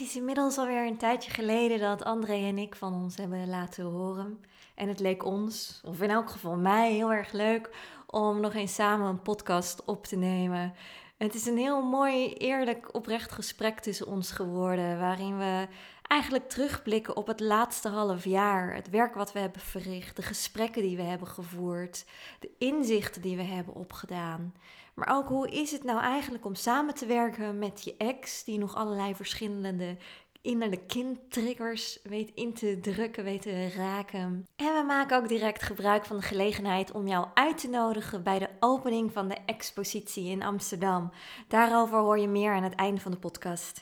Het 0.00 0.08
is 0.08 0.16
inmiddels 0.16 0.58
alweer 0.58 0.86
een 0.86 0.96
tijdje 0.96 1.30
geleden 1.30 1.78
dat 1.78 2.04
André 2.04 2.32
en 2.32 2.58
ik 2.58 2.74
van 2.74 2.94
ons 2.94 3.16
hebben 3.16 3.48
laten 3.48 3.84
horen. 3.84 4.44
En 4.74 4.88
het 4.88 5.00
leek 5.00 5.24
ons, 5.24 5.80
of 5.84 6.00
in 6.00 6.10
elk 6.10 6.30
geval 6.30 6.56
mij, 6.56 6.92
heel 6.92 7.12
erg 7.12 7.32
leuk 7.32 7.70
om 8.06 8.40
nog 8.40 8.54
eens 8.54 8.74
samen 8.74 9.06
een 9.06 9.22
podcast 9.22 9.84
op 9.84 10.06
te 10.06 10.16
nemen. 10.16 10.74
Het 11.16 11.34
is 11.34 11.46
een 11.46 11.56
heel 11.56 11.82
mooi, 11.82 12.32
eerlijk, 12.32 12.94
oprecht 12.94 13.32
gesprek 13.32 13.80
tussen 13.80 14.06
ons 14.06 14.32
geworden, 14.32 14.98
waarin 14.98 15.38
we 15.38 15.66
eigenlijk 16.02 16.48
terugblikken 16.48 17.16
op 17.16 17.26
het 17.26 17.40
laatste 17.40 17.88
half 17.88 18.24
jaar, 18.24 18.74
het 18.74 18.90
werk 18.90 19.14
wat 19.14 19.32
we 19.32 19.38
hebben 19.38 19.62
verricht, 19.62 20.16
de 20.16 20.22
gesprekken 20.22 20.82
die 20.82 20.96
we 20.96 21.02
hebben 21.02 21.28
gevoerd, 21.28 22.04
de 22.38 22.50
inzichten 22.58 23.22
die 23.22 23.36
we 23.36 23.42
hebben 23.42 23.74
opgedaan. 23.74 24.54
Maar 24.94 25.16
ook 25.16 25.28
hoe 25.28 25.50
is 25.50 25.70
het 25.70 25.84
nou 25.84 26.00
eigenlijk 26.00 26.44
om 26.44 26.54
samen 26.54 26.94
te 26.94 27.06
werken 27.06 27.58
met 27.58 27.84
je 27.84 27.94
ex, 27.96 28.44
die 28.44 28.58
nog 28.58 28.74
allerlei 28.74 29.14
verschillende 29.14 29.96
innerlijke 30.42 30.86
kindtriggers 30.86 31.98
weet 32.02 32.30
in 32.34 32.54
te 32.54 32.78
drukken, 32.80 33.24
weet 33.24 33.42
te 33.42 33.68
raken. 33.76 34.46
En 34.56 34.74
we 34.74 34.84
maken 34.86 35.16
ook 35.16 35.28
direct 35.28 35.62
gebruik 35.62 36.04
van 36.04 36.16
de 36.16 36.22
gelegenheid 36.22 36.92
om 36.92 37.06
jou 37.06 37.26
uit 37.34 37.58
te 37.58 37.68
nodigen 37.68 38.22
bij 38.22 38.38
de 38.38 38.48
opening 38.60 39.12
van 39.12 39.28
de 39.28 39.36
expositie 39.46 40.30
in 40.30 40.42
Amsterdam. 40.42 41.10
Daarover 41.48 41.98
hoor 41.98 42.18
je 42.18 42.28
meer 42.28 42.52
aan 42.52 42.62
het 42.62 42.74
einde 42.74 43.00
van 43.00 43.10
de 43.10 43.18
podcast. 43.18 43.80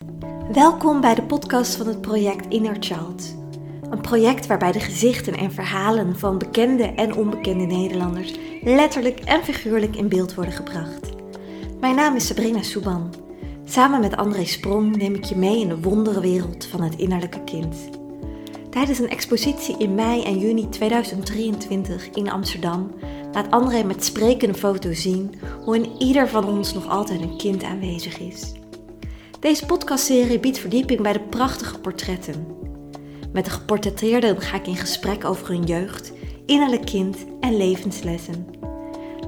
Welkom 0.53 1.01
bij 1.01 1.15
de 1.15 1.23
podcast 1.23 1.75
van 1.75 1.87
het 1.87 2.01
project 2.01 2.47
Inner 2.49 2.77
Child. 2.81 3.37
Een 3.91 4.01
project 4.01 4.47
waarbij 4.47 4.73
de 4.73 4.81
gezichten 4.81 5.37
en 5.37 5.53
verhalen 5.53 6.19
van 6.19 6.39
bekende 6.39 6.83
en 6.83 7.15
onbekende 7.15 7.65
Nederlanders 7.65 8.35
letterlijk 8.63 9.21
en 9.21 9.45
figuurlijk 9.45 9.97
in 9.97 10.09
beeld 10.09 10.35
worden 10.35 10.55
gebracht. 10.55 11.09
Mijn 11.81 11.95
naam 11.95 12.17
is 12.17 12.27
Sabrina 12.27 12.63
Souban. 12.63 13.15
Samen 13.65 14.01
met 14.01 14.17
André 14.17 14.45
Sprong 14.45 14.97
neem 14.97 15.15
ik 15.15 15.25
je 15.25 15.37
mee 15.37 15.61
in 15.61 15.69
de 15.69 15.81
wonderenwereld 15.81 16.67
van 16.67 16.83
het 16.83 16.97
innerlijke 16.97 17.45
kind. 17.45 17.77
Tijdens 18.71 18.99
een 18.99 19.11
expositie 19.11 19.79
in 19.79 19.95
mei 19.95 20.23
en 20.23 20.39
juni 20.39 20.69
2023 20.69 22.09
in 22.11 22.31
Amsterdam 22.31 22.91
laat 23.33 23.51
André 23.51 23.83
met 23.83 24.05
sprekende 24.05 24.55
foto's 24.55 25.03
zien 25.03 25.35
hoe 25.65 25.77
in 25.77 25.91
ieder 25.99 26.29
van 26.29 26.49
ons 26.49 26.75
nog 26.75 26.89
altijd 26.89 27.21
een 27.21 27.37
kind 27.37 27.63
aanwezig 27.63 28.19
is. 28.19 28.53
Deze 29.41 29.67
podcastserie 29.67 30.41
biedt 30.41 30.59
verdieping 30.59 31.01
bij 31.01 31.13
de 31.13 31.21
prachtige 31.21 31.79
portretten. 31.79 32.58
Met 33.33 33.45
de 33.45 33.51
geportretteerden 33.51 34.41
ga 34.41 34.57
ik 34.57 34.67
in 34.67 34.77
gesprek 34.77 35.25
over 35.25 35.49
hun 35.49 35.65
jeugd, 35.65 36.13
innerlijk 36.47 36.85
kind 36.85 37.27
en 37.41 37.57
levenslessen. 37.57 38.47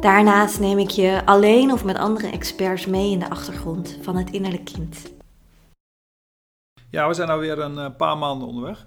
Daarnaast 0.00 0.60
neem 0.60 0.78
ik 0.78 0.90
je 0.90 1.22
alleen 1.24 1.72
of 1.72 1.84
met 1.84 1.96
andere 1.96 2.28
experts 2.28 2.86
mee 2.86 3.10
in 3.10 3.18
de 3.18 3.30
achtergrond 3.30 3.98
van 4.02 4.16
het 4.16 4.30
innerlijk 4.30 4.64
kind. 4.64 5.12
Ja, 6.90 7.08
we 7.08 7.14
zijn 7.14 7.30
alweer 7.30 7.58
een 7.58 7.78
eh, 7.78 7.96
paar 7.96 8.18
maanden 8.18 8.48
onderweg. 8.48 8.86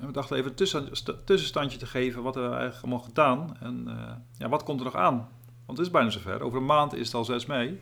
En 0.00 0.06
we 0.06 0.12
dachten 0.12 0.36
even 0.36 0.50
een 0.50 0.56
tussen, 0.56 0.88
tussenstandje 1.24 1.78
te 1.78 1.86
geven 1.86 2.22
wat 2.22 2.34
we 2.34 2.40
eigenlijk 2.40 2.82
allemaal 2.82 2.98
gedaan. 2.98 3.56
En 3.60 3.84
uh, 3.86 4.10
ja, 4.38 4.48
wat 4.48 4.62
komt 4.62 4.78
er 4.78 4.84
nog 4.84 4.96
aan? 4.96 5.28
Want 5.66 5.78
het 5.78 5.86
is 5.86 5.92
bijna 5.92 6.10
zover. 6.10 6.42
Over 6.42 6.58
een 6.58 6.64
maand 6.64 6.94
is 6.94 7.06
het 7.06 7.14
al 7.14 7.24
6 7.24 7.46
mei. 7.46 7.80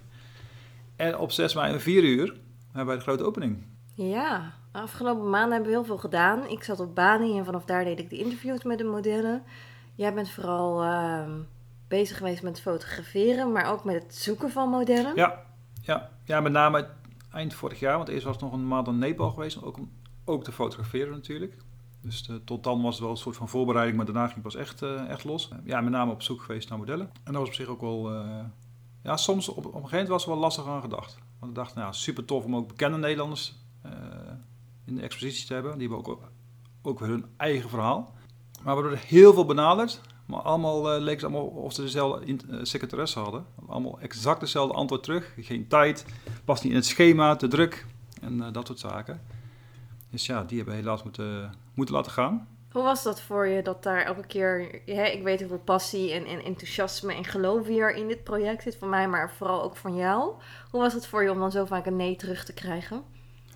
En 0.97 1.19
op 1.19 1.33
6 1.33 1.55
mei 1.55 1.73
om 1.73 1.81
4 1.81 2.05
uur 2.05 2.34
hebben 2.67 2.87
wij 2.87 2.97
de 2.97 3.03
grote 3.03 3.25
opening. 3.25 3.65
Ja, 4.09 4.53
afgelopen 4.73 5.31
maanden 5.31 5.53
hebben 5.53 5.69
we 5.69 5.77
heel 5.77 5.84
veel 5.84 5.98
gedaan. 5.98 6.48
Ik 6.48 6.62
zat 6.62 6.81
op 6.81 6.95
Bani 6.95 7.39
en 7.39 7.45
vanaf 7.45 7.65
daar 7.65 7.84
deed 7.84 7.98
ik 7.98 8.11
de 8.11 8.19
interviews 8.19 8.65
met 8.65 8.79
de 8.79 8.84
modellen. 8.84 9.43
Jij 9.95 10.15
bent 10.15 10.31
vooral... 10.31 10.84
Uh 10.84 11.29
bezig 11.91 12.17
geweest 12.17 12.43
met 12.43 12.61
fotograferen, 12.61 13.53
maar 13.53 13.73
ook 13.73 13.84
met 13.84 14.03
het 14.03 14.15
zoeken 14.15 14.51
van 14.51 14.69
modellen. 14.69 15.15
Ja, 15.15 15.45
ja. 15.83 16.11
ja 16.25 16.41
met 16.41 16.53
name 16.53 16.89
eind 17.33 17.55
vorig 17.55 17.78
jaar, 17.78 17.97
want 17.97 18.09
eerst 18.09 18.25
was 18.25 18.34
het 18.34 18.45
nog 18.45 18.53
een 18.53 18.69
maand 18.69 18.87
in 18.87 18.98
Nepal 18.98 19.31
geweest, 19.31 19.62
ook, 19.62 19.78
ook 20.25 20.45
te 20.45 20.53
fotograferen 20.53 21.12
natuurlijk. 21.12 21.56
Dus 22.03 22.23
de, 22.23 22.45
tot 22.45 22.65
dan 22.65 22.83
was 22.83 22.95
het 22.95 23.03
wel 23.03 23.11
een 23.11 23.17
soort 23.17 23.37
van 23.37 23.48
voorbereiding, 23.48 23.97
maar 23.97 24.06
daarna 24.06 24.27
ging 24.27 24.34
het 24.34 24.43
pas 24.43 24.55
echt, 24.55 24.83
uh, 24.83 25.09
echt 25.09 25.25
los. 25.25 25.51
Ja, 25.65 25.81
met 25.81 25.93
name 25.93 26.12
op 26.12 26.23
zoek 26.23 26.43
geweest 26.43 26.69
naar 26.69 26.78
modellen. 26.78 27.10
En 27.25 27.33
dat 27.33 27.34
was 27.34 27.49
op 27.49 27.55
zich 27.55 27.69
ook 27.69 27.81
wel, 27.81 28.12
uh, 28.12 28.44
ja, 29.03 29.16
soms 29.16 29.49
op, 29.49 29.56
op 29.56 29.65
een 29.65 29.72
gegeven 29.72 29.91
moment 29.91 30.09
was 30.09 30.22
er 30.22 30.31
wel 30.31 30.39
lastig 30.39 30.66
aan 30.66 30.81
gedacht. 30.81 31.19
Want 31.39 31.53
ik 31.53 31.59
dacht, 31.59 31.75
nou, 31.75 31.94
super 31.94 32.25
tof 32.25 32.44
om 32.44 32.56
ook 32.56 32.69
bekende 32.69 32.99
Nederlanders 32.99 33.55
in 34.84 34.96
de 34.96 35.02
expositie 35.02 35.46
te 35.46 35.54
hebben. 35.54 35.78
Die 35.78 35.88
hebben 35.88 36.06
ook, 36.06 36.20
ook 36.82 37.00
hun 37.00 37.24
eigen 37.36 37.68
verhaal. 37.68 38.14
Maar 38.62 38.74
we 38.76 38.80
worden 38.80 38.98
heel 38.98 39.32
veel 39.34 39.44
benaderd. 39.44 40.00
Maar 40.26 40.41
allemaal 40.41 40.94
uh, 40.94 41.02
leek 41.02 41.14
het 41.14 41.24
allemaal 41.24 41.46
of 41.46 41.72
ze 41.72 41.82
dezelfde 41.82 42.26
uh, 42.26 42.36
secretaresse 42.62 43.18
hadden. 43.18 43.46
Allemaal 43.66 44.00
exact 44.00 44.41
dezelfde 44.41 44.74
antwoord 44.74 45.02
terug. 45.02 45.34
Geen 45.38 45.68
tijd, 45.68 46.04
past 46.44 46.62
niet 46.62 46.72
in 46.72 46.78
het 46.78 46.86
schema, 46.86 47.36
te 47.36 47.48
druk 47.48 47.86
en 48.20 48.52
dat 48.52 48.66
soort 48.66 48.78
zaken. 48.78 49.20
Dus 50.10 50.26
ja, 50.26 50.44
die 50.44 50.56
hebben 50.56 50.74
helaas 50.74 51.02
moeten, 51.02 51.54
moeten 51.74 51.94
laten 51.94 52.12
gaan. 52.12 52.48
Hoe 52.70 52.82
was 52.82 53.02
dat 53.02 53.20
voor 53.20 53.47
je 53.47 53.62
dat 53.62 53.82
daar 53.82 54.02
elke 54.02 54.26
keer, 54.26 54.82
ja, 54.86 55.04
ik 55.04 55.22
weet 55.22 55.41
hoeveel 55.41 55.58
passie 55.58 56.12
en, 56.12 56.26
en 56.26 56.44
enthousiasme 56.44 57.14
en 57.14 57.24
geloof 57.24 57.66
hier 57.66 57.94
in 57.94 58.08
dit 58.08 58.24
project 58.24 58.62
zit 58.62 58.76
van 58.76 58.88
mij, 58.88 59.08
maar 59.08 59.32
vooral 59.32 59.62
ook 59.62 59.76
van 59.76 59.97
jou. 59.97 60.32
Hoe 60.70 60.80
was 60.80 60.92
het 60.92 61.06
voor 61.06 61.22
je 61.22 61.30
om 61.30 61.38
dan 61.38 61.50
zo 61.50 61.64
vaak 61.64 61.86
een 61.86 61.97
nee 61.97 62.16
terug 62.16 62.44
te 62.44 62.54
krijgen? 62.54 63.02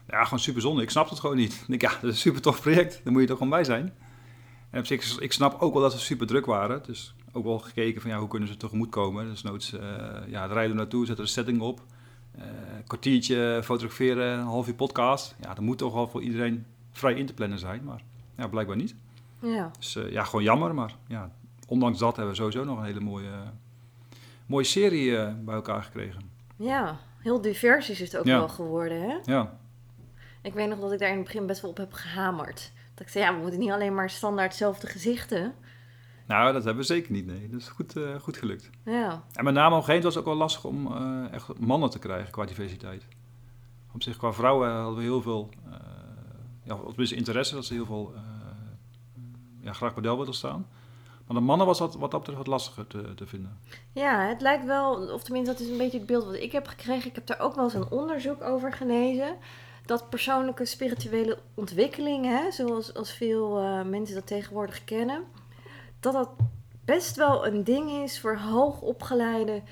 Ja, 0.09 0.25
gewoon 0.25 0.39
super 0.39 0.61
zonde. 0.63 0.83
Ik 0.83 0.91
snap 0.91 1.09
het 1.09 1.21
gewoon 1.21 1.37
niet. 1.37 1.53
Ik 1.53 1.65
denk, 1.67 1.81
ja, 1.81 1.89
dat 1.91 2.03
is 2.03 2.09
een 2.09 2.15
super 2.17 2.41
tof 2.43 2.61
project. 2.61 3.01
Daar 3.05 3.13
moet 3.13 3.23
je 3.23 3.29
toch 3.29 3.37
gewoon 3.39 3.53
bij 3.53 3.65
zijn. 3.65 3.95
En 4.71 4.79
op 4.81 4.87
zich, 4.87 5.19
ik 5.21 5.33
snap 5.33 5.61
ook 5.63 5.73
wel 5.73 5.83
dat 5.83 5.93
ze 5.93 5.99
super 5.99 6.27
druk 6.27 6.47
waren. 6.47 6.83
Dus 6.87 7.15
ook 7.33 7.45
wel 7.45 7.59
gekeken 7.59 8.01
van 8.01 8.11
ja, 8.11 8.19
hoe 8.19 8.29
kunnen 8.29 8.49
ze 8.49 8.57
tegemoet 8.57 8.89
komen. 8.91 9.25
Dus 9.27 9.43
noods, 9.43 9.73
uh, 9.73 9.81
ja, 10.27 10.43
het 10.43 10.53
rijden 10.53 10.77
naartoe, 10.77 11.07
zetten 11.07 11.25
de 11.25 11.31
setting 11.31 11.61
op. 11.61 11.83
Uh, 12.39 12.43
kwartiertje 12.87 13.61
fotograferen, 13.65 14.39
een 14.39 14.45
half 14.45 14.69
uur 14.69 14.75
podcast. 14.75 15.35
Ja, 15.41 15.49
dat 15.55 15.65
moet 15.65 15.79
toch 15.79 15.93
wel 15.95 16.09
voor 16.09 16.23
iedereen 16.23 16.67
vrij 16.93 17.15
in 17.15 17.27
te 17.27 17.35
plannen 17.35 17.59
zijn. 17.59 17.85
Maar 17.85 18.03
ja, 18.37 18.49
blijkbaar 18.49 18.77
niet. 18.77 18.95
Ja. 19.41 19.71
Dus 19.79 19.97
uh, 19.97 20.11
ja, 20.13 20.25
gewoon 20.25 20.45
jammer. 20.45 20.75
Maar 20.75 20.95
ja, 21.07 21.31
ondanks 21.69 21.99
dat 21.99 22.17
hebben 22.17 22.35
we 22.35 22.41
sowieso 22.41 22.65
nog 22.65 22.79
een 22.79 22.85
hele 22.85 23.01
mooie, 23.01 23.31
mooie 24.47 24.65
serie 24.65 25.33
bij 25.35 25.55
elkaar 25.55 25.83
gekregen. 25.83 26.21
Ja, 26.57 26.99
heel 27.19 27.41
divers 27.41 27.91
is 27.91 27.99
het 28.01 28.17
ook 28.17 28.25
Ja. 28.25 28.39
wel 28.39 28.49
geworden, 28.49 29.03
hè? 29.03 29.17
Ja, 29.33 29.59
Ik 30.45 30.55
weet 30.55 30.69
nog 30.69 30.79
dat 30.79 30.93
ik 30.93 30.99
daar 30.99 31.09
in 31.11 31.17
het 31.17 31.25
begin 31.25 31.47
best 31.47 31.61
wel 31.61 31.71
op 31.71 31.77
heb 31.77 31.93
gehamerd. 31.93 32.73
Dat 32.95 33.07
ik 33.07 33.13
zei, 33.13 33.25
ja, 33.25 33.35
we 33.35 33.41
moeten 33.41 33.59
niet 33.61 33.71
alleen 33.71 33.95
maar 33.95 34.11
standaard 34.11 34.49
hetzelfde 34.49 34.87
gezichten. 34.87 35.55
nou 36.27 36.53
dat 36.53 36.65
hebben 36.65 36.83
we 36.83 36.89
zeker 36.89 37.13
niet. 37.13 37.27
Nee, 37.27 37.49
dat 37.51 37.61
is 37.61 37.69
goed, 37.69 37.97
eh, 37.97 38.15
goed 38.21 38.37
gelukt. 38.37 38.71
Ja, 38.85 39.23
En 39.33 39.45
met 39.45 39.55
name 39.55 39.75
op 39.75 39.81
een 39.81 39.85
gegeven 39.85 39.87
moment 39.87 40.05
was 40.05 40.15
het 40.15 40.23
ook 40.23 40.31
wel 40.31 40.39
lastig 40.39 40.65
om 40.65 40.87
eh, 40.87 41.33
echt 41.33 41.59
mannen 41.59 41.91
te 41.91 41.99
krijgen 41.99 42.31
qua 42.31 42.45
diversiteit. 42.45 43.07
Op 43.95 44.03
zich 44.03 44.17
qua 44.17 44.33
vrouwen 44.33 44.71
hadden 44.71 44.97
we 44.97 45.03
heel 45.03 45.23
veel, 45.23 45.49
uh, 45.67 45.75
ja, 46.63 46.75
of 46.75 46.97
interesse, 46.97 47.55
dat 47.55 47.65
ze 47.65 47.75
heel 47.75 47.87
veel 47.87 48.15
ja, 49.61 49.73
graag 49.73 49.95
model 49.95 50.17
wilden 50.17 50.35
staan. 50.35 50.67
Maar 51.27 51.37
de 51.37 51.43
mannen 51.43 51.67
was 51.67 51.79
dat 51.79 51.95
wat 51.95 52.11
dat 52.11 52.21
betreft 52.21 52.39
wat 52.39 52.47
lastiger 52.47 52.87
te, 52.87 53.15
te 53.15 53.27
vinden. 53.27 53.59
ja, 53.93 54.29
het 54.29 54.41
lijkt 54.41 54.65
wel, 54.65 55.13
of 55.13 55.23
tenminste 55.23 55.53
dat 55.53 55.61
is 55.61 55.69
een 55.69 55.79
beetje 55.79 55.99
het 55.99 56.07
beeld 56.07 56.25
wat 56.25 56.35
ik 56.35 56.53
heb 56.53 56.67
gekregen. 56.67 57.09
Ik 57.09 57.15
heb 57.15 57.27
daar 57.27 57.41
ook 57.41 57.55
wel 57.55 57.65
eens 57.65 57.75
een 57.75 57.91
onderzoek 57.91 58.43
over 58.43 58.73
gelezen. 58.73 59.37
Dat 59.87 60.11
persoonlijke 60.11 60.65
spirituele 60.65 61.39
ontwikkeling, 61.55 62.25
hè, 62.25 62.51
zoals 62.51 62.95
als 62.95 63.13
veel 63.13 63.63
uh, 63.63 63.83
mensen 63.83 64.15
dat 64.15 64.27
tegenwoordig 64.27 64.85
kennen, 64.85 65.25
dat 66.01 66.13
dat 66.13 66.31
best 66.85 67.17
wel 67.17 67.47
een 67.47 67.65
ding 67.65 67.91
is 67.91 68.21
voor 68.21 68.37
hoogopgeleide 68.37 69.63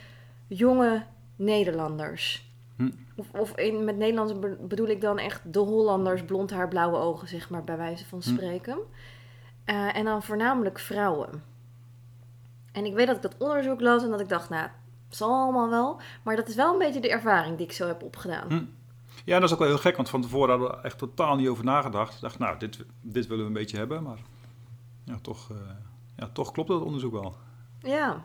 jonge 0.46 1.04
Nederlanders. 1.36 2.50
Hm. 2.76 2.90
Of, 3.16 3.26
of 3.32 3.56
in, 3.58 3.84
met 3.84 3.96
Nederlands 3.96 4.38
be- 4.38 4.56
bedoel 4.60 4.86
ik 4.86 5.00
dan 5.00 5.18
echt 5.18 5.40
de 5.52 5.58
Hollanders, 5.58 6.24
blond 6.24 6.50
haar, 6.50 6.68
blauwe 6.68 6.96
ogen, 6.96 7.28
zeg 7.28 7.50
maar, 7.50 7.64
bij 7.64 7.76
wijze 7.76 8.04
van 8.06 8.20
Hm. 8.22 8.28
spreken. 8.28 8.78
Uh, 9.66 9.96
en 9.96 10.04
dan 10.04 10.22
voornamelijk 10.22 10.78
vrouwen. 10.78 11.42
En 12.72 12.84
ik 12.84 12.94
weet 12.94 13.06
dat 13.06 13.16
ik 13.16 13.22
dat 13.22 13.34
onderzoek 13.38 13.80
las 13.80 14.02
en 14.02 14.10
dat 14.10 14.20
ik 14.20 14.28
dacht, 14.28 14.48
nou, 14.48 14.68
zal 15.08 15.30
allemaal 15.42 15.70
wel. 15.70 16.00
Maar 16.22 16.36
dat 16.36 16.48
is 16.48 16.54
wel 16.54 16.72
een 16.72 16.78
beetje 16.78 17.00
de 17.00 17.10
ervaring 17.10 17.56
die 17.56 17.66
ik 17.66 17.72
zo 17.72 17.86
heb 17.86 18.02
opgedaan. 18.02 18.48
Hm. 18.48 18.64
Ja, 19.24 19.34
dat 19.38 19.48
is 19.48 19.52
ook 19.52 19.58
wel 19.58 19.68
heel 19.68 19.78
gek, 19.78 19.96
want 19.96 20.08
van 20.08 20.22
tevoren 20.22 20.50
hadden 20.50 20.68
we 20.68 20.82
echt 20.82 20.98
totaal 20.98 21.36
niet 21.36 21.48
over 21.48 21.64
nagedacht. 21.64 22.14
Ik 22.14 22.20
dacht, 22.20 22.38
nou, 22.38 22.58
dit, 22.58 22.84
dit 23.00 23.26
willen 23.26 23.44
we 23.44 23.50
een 23.50 23.56
beetje 23.56 23.76
hebben, 23.76 24.02
maar 24.02 24.18
ja, 25.04 25.18
toch, 25.22 25.50
uh, 25.50 25.58
ja, 26.16 26.28
toch 26.32 26.50
klopt 26.50 26.68
dat 26.68 26.82
onderzoek 26.82 27.12
wel. 27.12 27.36
Ja. 27.80 28.24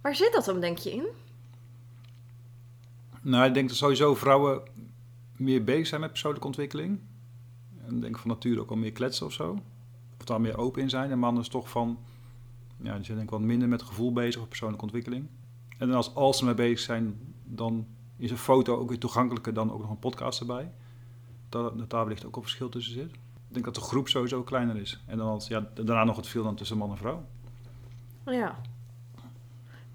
Waar 0.00 0.16
zit 0.16 0.32
dat 0.32 0.44
dan, 0.44 0.60
denk 0.60 0.78
je, 0.78 0.92
in? 0.92 1.06
Nou, 3.22 3.46
ik 3.46 3.54
denk 3.54 3.68
dat 3.68 3.76
sowieso 3.76 4.14
vrouwen 4.14 4.62
meer 5.36 5.64
bezig 5.64 5.86
zijn 5.86 6.00
met 6.00 6.10
persoonlijke 6.10 6.46
ontwikkeling. 6.46 7.00
En 7.86 7.94
ik 7.94 8.00
denk 8.00 8.18
van 8.18 8.30
nature 8.30 8.60
ook 8.60 8.68
wel 8.68 8.78
meer 8.78 8.92
kletsen 8.92 9.26
of 9.26 9.32
zo. 9.32 9.58
Of 10.18 10.24
daar 10.24 10.40
meer 10.40 10.58
open 10.58 10.82
in 10.82 10.90
zijn. 10.90 11.10
En 11.10 11.18
mannen 11.18 11.42
is 11.42 11.48
toch 11.48 11.70
van, 11.70 11.98
ja, 12.76 12.94
die 12.94 13.04
zijn 13.04 13.16
denk 13.16 13.28
ik 13.28 13.30
wat 13.30 13.40
minder 13.40 13.68
met 13.68 13.82
gevoel 13.82 14.12
bezig 14.12 14.40
of 14.40 14.48
persoonlijke 14.48 14.84
ontwikkeling. 14.84 15.26
En 15.78 15.86
dan 15.86 15.96
als, 15.96 16.14
als 16.14 16.38
ze 16.38 16.44
mee 16.44 16.54
bezig 16.54 16.78
zijn, 16.78 17.34
dan 17.44 17.86
is 18.20 18.30
een 18.30 18.38
foto 18.38 18.76
ook 18.76 18.88
weer 18.88 18.98
toegankelijker 18.98 19.54
dan 19.54 19.72
ook 19.72 19.80
nog 19.80 19.90
een 19.90 19.98
podcast 19.98 20.40
erbij. 20.40 20.70
Dat, 21.48 21.78
dat 21.78 21.90
daar 21.90 22.04
wellicht 22.04 22.26
ook 22.26 22.36
een 22.36 22.42
verschil 22.42 22.68
tussen 22.68 22.92
zit. 22.94 23.10
Ik 23.10 23.56
denk 23.56 23.64
dat 23.64 23.74
de 23.74 23.80
groep 23.80 24.08
sowieso 24.08 24.42
kleiner 24.42 24.76
is. 24.76 25.02
En 25.06 25.18
dan 25.18 25.28
als, 25.28 25.48
ja, 25.48 25.68
daarna 25.74 26.04
nog 26.04 26.16
het 26.16 26.24
verschil 26.24 26.42
dan 26.44 26.54
tussen 26.54 26.76
man 26.76 26.90
en 26.90 26.96
vrouw. 26.96 27.24
Ja. 28.24 28.60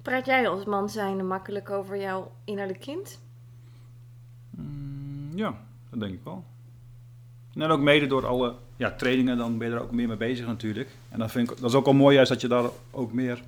Praat 0.02 0.26
jij 0.26 0.50
als 0.50 0.66
man 0.66 0.90
zijnde 0.90 1.24
makkelijk 1.24 1.70
over 1.70 1.98
jouw 1.98 2.32
innerlijk 2.44 2.80
kind? 2.80 3.20
Mm, 4.50 5.32
ja, 5.36 5.58
dat 5.90 6.00
denk 6.00 6.14
ik 6.14 6.24
wel. 6.24 6.44
En 7.54 7.70
ook 7.70 7.80
mede 7.80 8.08
door 8.08 8.28
alle 8.28 8.56
ja, 8.76 8.92
trainingen, 8.92 9.38
dan 9.38 9.58
ben 9.58 9.70
je 9.70 9.74
er 9.74 9.82
ook 9.82 9.92
meer 9.92 10.08
mee 10.08 10.18
bezig 10.18 10.46
natuurlijk. 10.46 10.90
En 11.10 11.20
dan 11.20 11.30
vind 11.30 11.52
ik, 11.52 11.58
dat 11.60 11.70
is 11.70 11.76
ook 11.76 11.86
al 11.86 11.94
mooi 11.94 12.16
juist 12.16 12.32
dat 12.32 12.42
je 12.42 12.48
daar 12.48 12.70
ook 12.92 13.14
meer, 13.14 13.44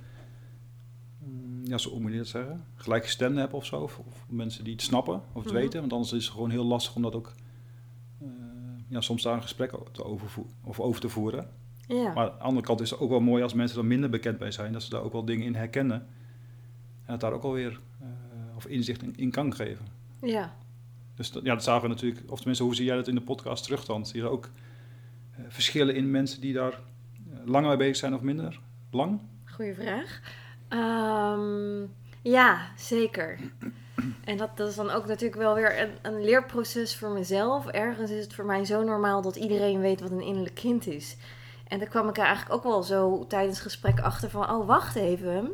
ja, 1.67 1.77
zo 1.77 1.89
hoe 1.89 1.99
moet 1.99 2.11
je 2.11 2.17
dat 2.17 2.27
zeggen, 2.27 2.65
gelijkgestemden 2.75 3.39
hebt 3.39 3.53
of 3.53 3.65
zo. 3.65 3.75
Of, 3.81 3.99
of 3.99 4.25
mensen 4.29 4.63
die 4.63 4.73
het 4.73 4.81
snappen 4.81 5.13
of 5.33 5.43
het 5.43 5.53
Mhm. 5.53 5.61
weten. 5.61 5.79
Want 5.79 5.93
anders 5.93 6.11
is 6.13 6.23
het 6.23 6.33
gewoon 6.33 6.49
heel 6.49 6.65
lastig 6.65 6.95
om 6.95 7.01
dat 7.01 7.15
ook, 7.15 7.33
eh, 8.21 8.27
ja, 8.87 9.01
soms 9.01 9.23
daar 9.23 9.33
een 9.33 9.41
gesprek 9.41 9.71
te 9.91 10.03
of 10.63 10.79
over 10.79 11.01
te 11.01 11.09
voeren. 11.09 11.49
Ja. 11.87 12.13
Maar 12.13 12.29
aan 12.29 12.37
de 12.37 12.43
andere 12.43 12.65
kant 12.65 12.81
is 12.81 12.89
het 12.89 12.99
ook 12.99 13.09
wel 13.09 13.19
mooi 13.19 13.43
als 13.43 13.53
mensen 13.53 13.77
er 13.79 13.85
minder 13.85 14.09
bekend 14.09 14.37
bij 14.37 14.51
zijn, 14.51 14.73
dat 14.73 14.83
ze 14.83 14.89
daar 14.89 15.01
ook 15.01 15.11
wel 15.11 15.25
dingen 15.25 15.45
in 15.45 15.55
herkennen. 15.55 16.07
En 17.05 17.11
het 17.11 17.19
daar 17.21 17.33
ook 17.33 17.43
alweer 17.43 17.79
eh 18.01 18.07
of 18.55 18.65
inzicht 18.65 19.03
in, 19.03 19.13
in 19.15 19.31
kan 19.31 19.55
geven. 19.55 19.85
ja. 20.21 20.55
Dus 21.15 21.31
dat, 21.31 21.43
ja, 21.43 21.53
dat 21.53 21.63
zagen 21.63 21.81
we 21.81 21.87
natuurlijk, 21.87 22.31
of 22.31 22.37
tenminste, 22.37 22.63
hoe 22.63 22.75
zie 22.75 22.85
jij 22.85 22.95
dat 22.95 23.07
in 23.07 23.15
de 23.15 23.21
podcast 23.21 23.63
terug 23.63 23.85
dan? 23.85 24.05
Zie 24.05 24.21
je 24.21 24.27
ook 24.27 24.49
eh, 25.31 25.39
verschillen 25.47 25.95
in 25.95 26.11
mensen 26.11 26.41
die 26.41 26.53
daar 26.53 26.79
langer 27.45 27.67
mee 27.67 27.77
bezig 27.77 27.95
zijn 27.95 28.13
of 28.13 28.21
minder 28.21 28.59
lang? 28.91 29.19
Goeie 29.45 29.73
vraag. 29.73 30.21
Ehm, 30.67 31.85
ja, 32.21 32.71
zeker. 32.75 33.39
En 34.23 34.37
dat, 34.37 34.57
dat 34.57 34.69
is 34.69 34.75
dan 34.75 34.89
ook 34.89 35.05
natuurlijk 35.05 35.41
wel 35.41 35.55
weer 35.55 35.81
een, 35.81 35.91
een 36.01 36.23
leerproces 36.23 36.97
voor 36.97 37.09
mezelf. 37.09 37.67
Ergens 37.67 38.11
is 38.11 38.23
het 38.23 38.33
voor 38.33 38.45
mij 38.45 38.65
zo 38.65 38.83
normaal 38.83 39.21
dat 39.21 39.35
iedereen 39.35 39.79
weet 39.79 40.01
wat 40.01 40.11
een 40.11 40.21
innerlijk 40.21 40.55
kind 40.55 40.87
is. 40.87 41.17
En 41.67 41.79
daar 41.79 41.87
kwam 41.87 42.09
ik 42.09 42.17
eigenlijk 42.17 42.53
ook 42.53 42.63
wel 42.63 42.83
zo 42.83 43.25
tijdens 43.27 43.59
gesprek 43.59 43.99
achter 43.99 44.29
van... 44.29 44.49
Oh, 44.49 44.67
wacht 44.67 44.95
even. 44.95 45.51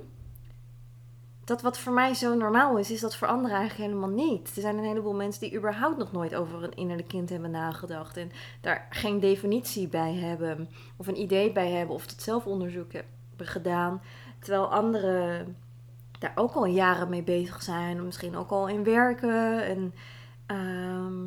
Dat 1.43 1.61
wat 1.61 1.79
voor 1.79 1.93
mij 1.93 2.13
zo 2.13 2.35
normaal 2.35 2.77
is, 2.77 2.91
is 2.91 2.99
dat 2.99 3.15
voor 3.15 3.27
anderen 3.27 3.57
eigenlijk 3.57 3.89
helemaal 3.89 4.15
niet. 4.15 4.55
Er 4.55 4.61
zijn 4.61 4.77
een 4.77 4.83
heleboel 4.83 5.13
mensen 5.13 5.41
die 5.41 5.57
überhaupt 5.57 5.97
nog 5.97 6.11
nooit 6.11 6.35
over 6.35 6.63
een 6.63 6.75
innerlijk 6.75 7.07
kind 7.07 7.29
hebben 7.29 7.51
nagedacht. 7.51 8.17
En 8.17 8.31
daar 8.61 8.87
geen 8.89 9.19
definitie 9.19 9.87
bij 9.87 10.13
hebben. 10.13 10.69
Of 10.97 11.07
een 11.07 11.19
idee 11.19 11.51
bij 11.51 11.69
hebben. 11.71 11.95
Of 11.95 12.01
het 12.05 12.21
zelfonderzoek 12.21 12.91
hebben 12.91 13.47
gedaan. 13.47 14.01
Terwijl 14.43 14.71
anderen 14.71 15.55
daar 16.23 16.31
ook 16.35 16.53
al 16.53 16.65
jaren 16.65 17.09
mee 17.09 17.23
bezig 17.23 17.61
zijn. 17.61 18.05
Misschien 18.05 18.35
ook 18.35 18.49
al 18.49 18.67
in 18.67 18.83
werken. 18.83 19.63
En 19.63 19.93
ehm, 20.45 21.25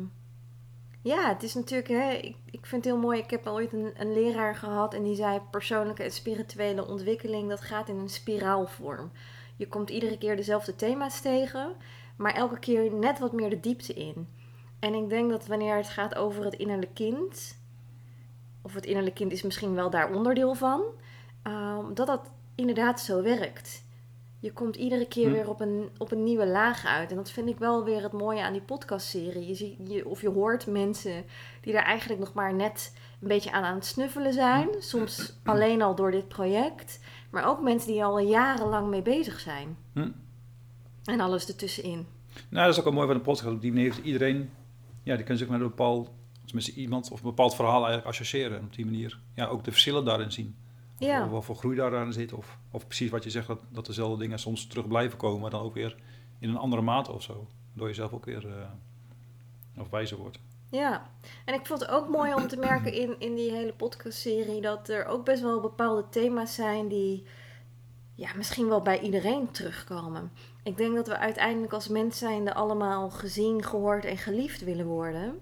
ja, 1.01 1.27
het 1.27 1.43
is 1.43 1.53
natuurlijk... 1.53 1.87
Hè, 1.87 2.11
ik, 2.11 2.35
ik 2.45 2.65
vind 2.65 2.83
het 2.83 2.93
heel 2.93 3.01
mooi. 3.01 3.19
Ik 3.19 3.29
heb 3.29 3.47
ooit 3.47 3.73
een, 3.73 3.93
een 3.97 4.13
leraar 4.13 4.55
gehad. 4.55 4.93
En 4.93 5.03
die 5.03 5.15
zei 5.15 5.39
persoonlijke 5.51 6.03
en 6.03 6.11
spirituele 6.11 6.87
ontwikkeling... 6.87 7.49
dat 7.49 7.61
gaat 7.61 7.89
in 7.89 7.97
een 7.97 8.09
spiraalvorm. 8.09 9.11
Je 9.55 9.67
komt 9.67 9.89
iedere 9.89 10.17
keer 10.17 10.35
dezelfde 10.35 10.75
thema's 10.75 11.21
tegen. 11.21 11.75
Maar 12.15 12.33
elke 12.33 12.59
keer 12.59 12.93
net 12.93 13.19
wat 13.19 13.33
meer 13.33 13.49
de 13.49 13.59
diepte 13.59 13.93
in. 13.93 14.27
En 14.79 14.93
ik 14.93 15.09
denk 15.09 15.29
dat 15.29 15.47
wanneer 15.47 15.75
het 15.75 15.89
gaat 15.89 16.15
over 16.15 16.43
het 16.43 16.53
innerlijk 16.53 16.93
kind... 16.93 17.57
of 18.61 18.73
het 18.73 18.85
innerlijk 18.85 19.15
kind 19.15 19.31
is 19.31 19.41
misschien 19.41 19.73
wel 19.75 19.89
daar 19.89 20.13
onderdeel 20.13 20.53
van... 20.53 20.81
ehm, 21.43 21.93
dat 21.93 22.07
dat 22.07 22.29
inderdaad 22.57 23.01
zo 23.01 23.21
werkt. 23.21 23.85
Je 24.39 24.53
komt 24.53 24.75
iedere 24.75 25.07
keer 25.07 25.27
Hm. 25.27 25.33
weer 25.33 25.49
op 25.49 25.61
een, 25.61 25.89
op 25.97 26.11
een 26.11 26.23
nieuwe 26.23 26.47
laag 26.47 26.85
uit. 26.85 27.09
En 27.09 27.15
dat 27.15 27.31
vind 27.31 27.49
ik 27.49 27.57
wel 27.57 27.83
weer 27.83 28.03
het 28.03 28.11
mooie 28.11 28.41
aan 28.41 28.53
die 28.53 28.61
podcastserie. 28.61 29.47
Je 29.47 29.55
ziet, 29.55 29.75
je, 29.87 30.07
of 30.07 30.21
je 30.21 30.29
hoort 30.29 30.67
mensen 30.67 31.23
die 31.61 31.73
daar 31.73 31.83
eigenlijk 31.83 32.19
nog 32.19 32.33
maar 32.33 32.53
net 32.53 32.93
een 33.21 33.27
beetje 33.27 33.51
aan 33.51 33.63
aan 33.63 33.75
het 33.75 33.85
snuffelen 33.85 34.33
zijn. 34.33 34.67
Soms 34.79 35.37
alleen 35.43 35.81
al 35.81 35.95
door 35.95 36.11
dit 36.11 36.27
project. 36.27 36.99
Maar 37.29 37.47
ook 37.47 37.61
mensen 37.61 37.91
die 37.91 38.03
al 38.03 38.19
jarenlang 38.19 38.87
mee 38.89 39.01
bezig 39.01 39.39
zijn. 39.39 39.77
Hm. 39.93 40.09
En 41.03 41.19
alles 41.19 41.47
ertussenin. 41.47 42.05
Nou, 42.49 42.63
dat 42.65 42.73
is 42.73 42.77
ook 42.77 42.83
wel 42.83 42.93
mooi 42.93 43.07
van 43.07 43.15
een 43.15 43.21
podcast. 43.21 43.55
Op 43.55 43.61
die 43.61 43.71
manier 43.73 43.93
heeft 43.93 44.05
iedereen, 44.05 44.49
ja, 45.03 45.15
die 45.15 45.23
kunnen 45.23 45.37
zich 45.37 45.47
met 45.47 45.59
een 45.61 45.67
bepaald, 45.67 46.09
tenminste 46.45 46.73
iemand 46.73 47.11
of 47.11 47.19
een 47.19 47.25
bepaald 47.25 47.55
verhaal 47.55 47.77
eigenlijk 47.77 48.05
associëren. 48.07 48.57
En 48.57 48.65
op 48.65 48.75
die 48.75 48.85
manier 48.85 49.19
ja, 49.33 49.45
ook 49.45 49.63
de 49.63 49.71
verschillen 49.71 50.05
daarin 50.05 50.31
zien. 50.31 50.55
Of 50.99 51.07
Ja. 51.07 51.29
wat 51.29 51.45
voor 51.45 51.55
groei 51.55 51.75
daaraan 51.75 52.13
zit. 52.13 52.33
Of, 52.33 52.57
of 52.71 52.85
precies 52.85 53.09
wat 53.09 53.23
je 53.23 53.29
zegt, 53.29 53.47
dat, 53.47 53.59
dat 53.69 53.85
dezelfde 53.85 54.17
dingen 54.17 54.39
soms 54.39 54.67
terug 54.67 54.87
blijven 54.87 55.17
komen, 55.17 55.41
maar 55.41 55.49
dan 55.49 55.61
ook 55.61 55.73
weer 55.73 55.95
in 56.39 56.49
een 56.49 56.57
andere 56.57 56.81
mate 56.81 57.11
of 57.11 57.21
zo. 57.23 57.47
Waardoor 57.67 57.87
je 57.87 57.93
zelf 57.93 58.13
ook 58.13 58.25
weer 58.25 58.47
eh, 58.47 59.81
of 59.81 59.89
wijzer 59.89 60.17
wordt. 60.17 60.39
Ja, 60.71 61.09
en 61.45 61.53
ik 61.53 61.65
vond 61.65 61.79
het 61.79 61.89
ook 61.89 62.09
mooi 62.09 62.33
om 62.33 62.47
te 62.47 62.57
merken 62.57 62.93
in, 62.93 63.15
in 63.19 63.35
die 63.35 63.51
hele 63.51 63.73
podcastserie 63.73 64.61
dat 64.61 64.89
er 64.89 65.05
ook 65.05 65.25
best 65.25 65.41
wel 65.41 65.59
bepaalde 65.61 66.09
thema's 66.09 66.55
zijn 66.55 66.87
die 66.87 67.23
ja, 68.15 68.29
misschien 68.35 68.67
wel 68.67 68.81
bij 68.81 68.99
iedereen 68.99 69.51
terugkomen. 69.51 70.31
Ik 70.63 70.77
denk 70.77 70.95
dat 70.95 71.07
we 71.07 71.17
uiteindelijk 71.17 71.73
als 71.73 71.87
mens 71.87 72.17
zijnde 72.17 72.53
allemaal 72.53 73.09
gezien, 73.09 73.63
gehoord 73.63 74.05
en 74.05 74.17
geliefd 74.17 74.63
willen 74.63 74.85
worden. 74.85 75.39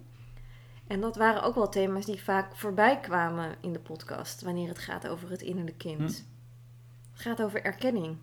En 0.88 1.02
dat 1.02 1.16
waren 1.16 1.44
ook 1.44 1.56
wel 1.56 1.70
thema's 1.70 2.06
die 2.06 2.24
vaak 2.24 2.56
voorbij 2.56 3.00
kwamen 3.00 3.56
in 3.62 3.74
de 3.74 3.80
podcast 3.80 4.42
wanneer 4.42 4.68
het 4.68 4.80
gaat 4.80 5.08
over 5.08 5.30
het 5.30 5.42
innerlijk 5.42 5.78
kind. 5.78 6.00
Hm. 6.00 6.34
Het 7.12 7.22
gaat 7.22 7.42
over 7.42 7.64
erkenning. 7.64 8.18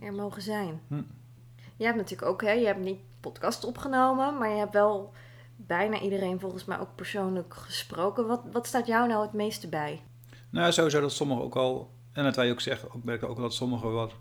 Er 0.00 0.12
mogen 0.12 0.42
zijn. 0.42 0.80
Hm. 0.88 1.02
Je 1.76 1.84
hebt 1.84 1.96
natuurlijk 1.96 2.30
ook, 2.30 2.42
hè, 2.42 2.50
je 2.50 2.66
hebt 2.66 2.80
niet 2.80 3.00
podcast 3.20 3.64
opgenomen, 3.64 4.38
maar 4.38 4.48
je 4.48 4.58
hebt 4.58 4.72
wel 4.72 5.12
bijna 5.56 6.00
iedereen 6.00 6.40
volgens 6.40 6.64
mij 6.64 6.78
ook 6.78 6.94
persoonlijk 6.94 7.54
gesproken. 7.54 8.26
Wat, 8.26 8.42
wat 8.52 8.66
staat 8.66 8.86
jou 8.86 9.08
nou 9.08 9.22
het 9.22 9.32
meeste 9.32 9.68
bij? 9.68 10.02
Nou, 10.50 10.72
sowieso 10.72 11.00
dat 11.00 11.12
sommigen 11.12 11.44
ook 11.44 11.56
al, 11.56 11.90
en 12.12 12.24
dat 12.24 12.36
wij 12.36 12.50
ook 12.50 12.60
zeggen, 12.60 12.94
ook 12.94 13.04
merken 13.04 13.28
ook 13.28 13.36
dat 13.36 13.54
sommigen 13.54 13.92
wat 13.92 14.14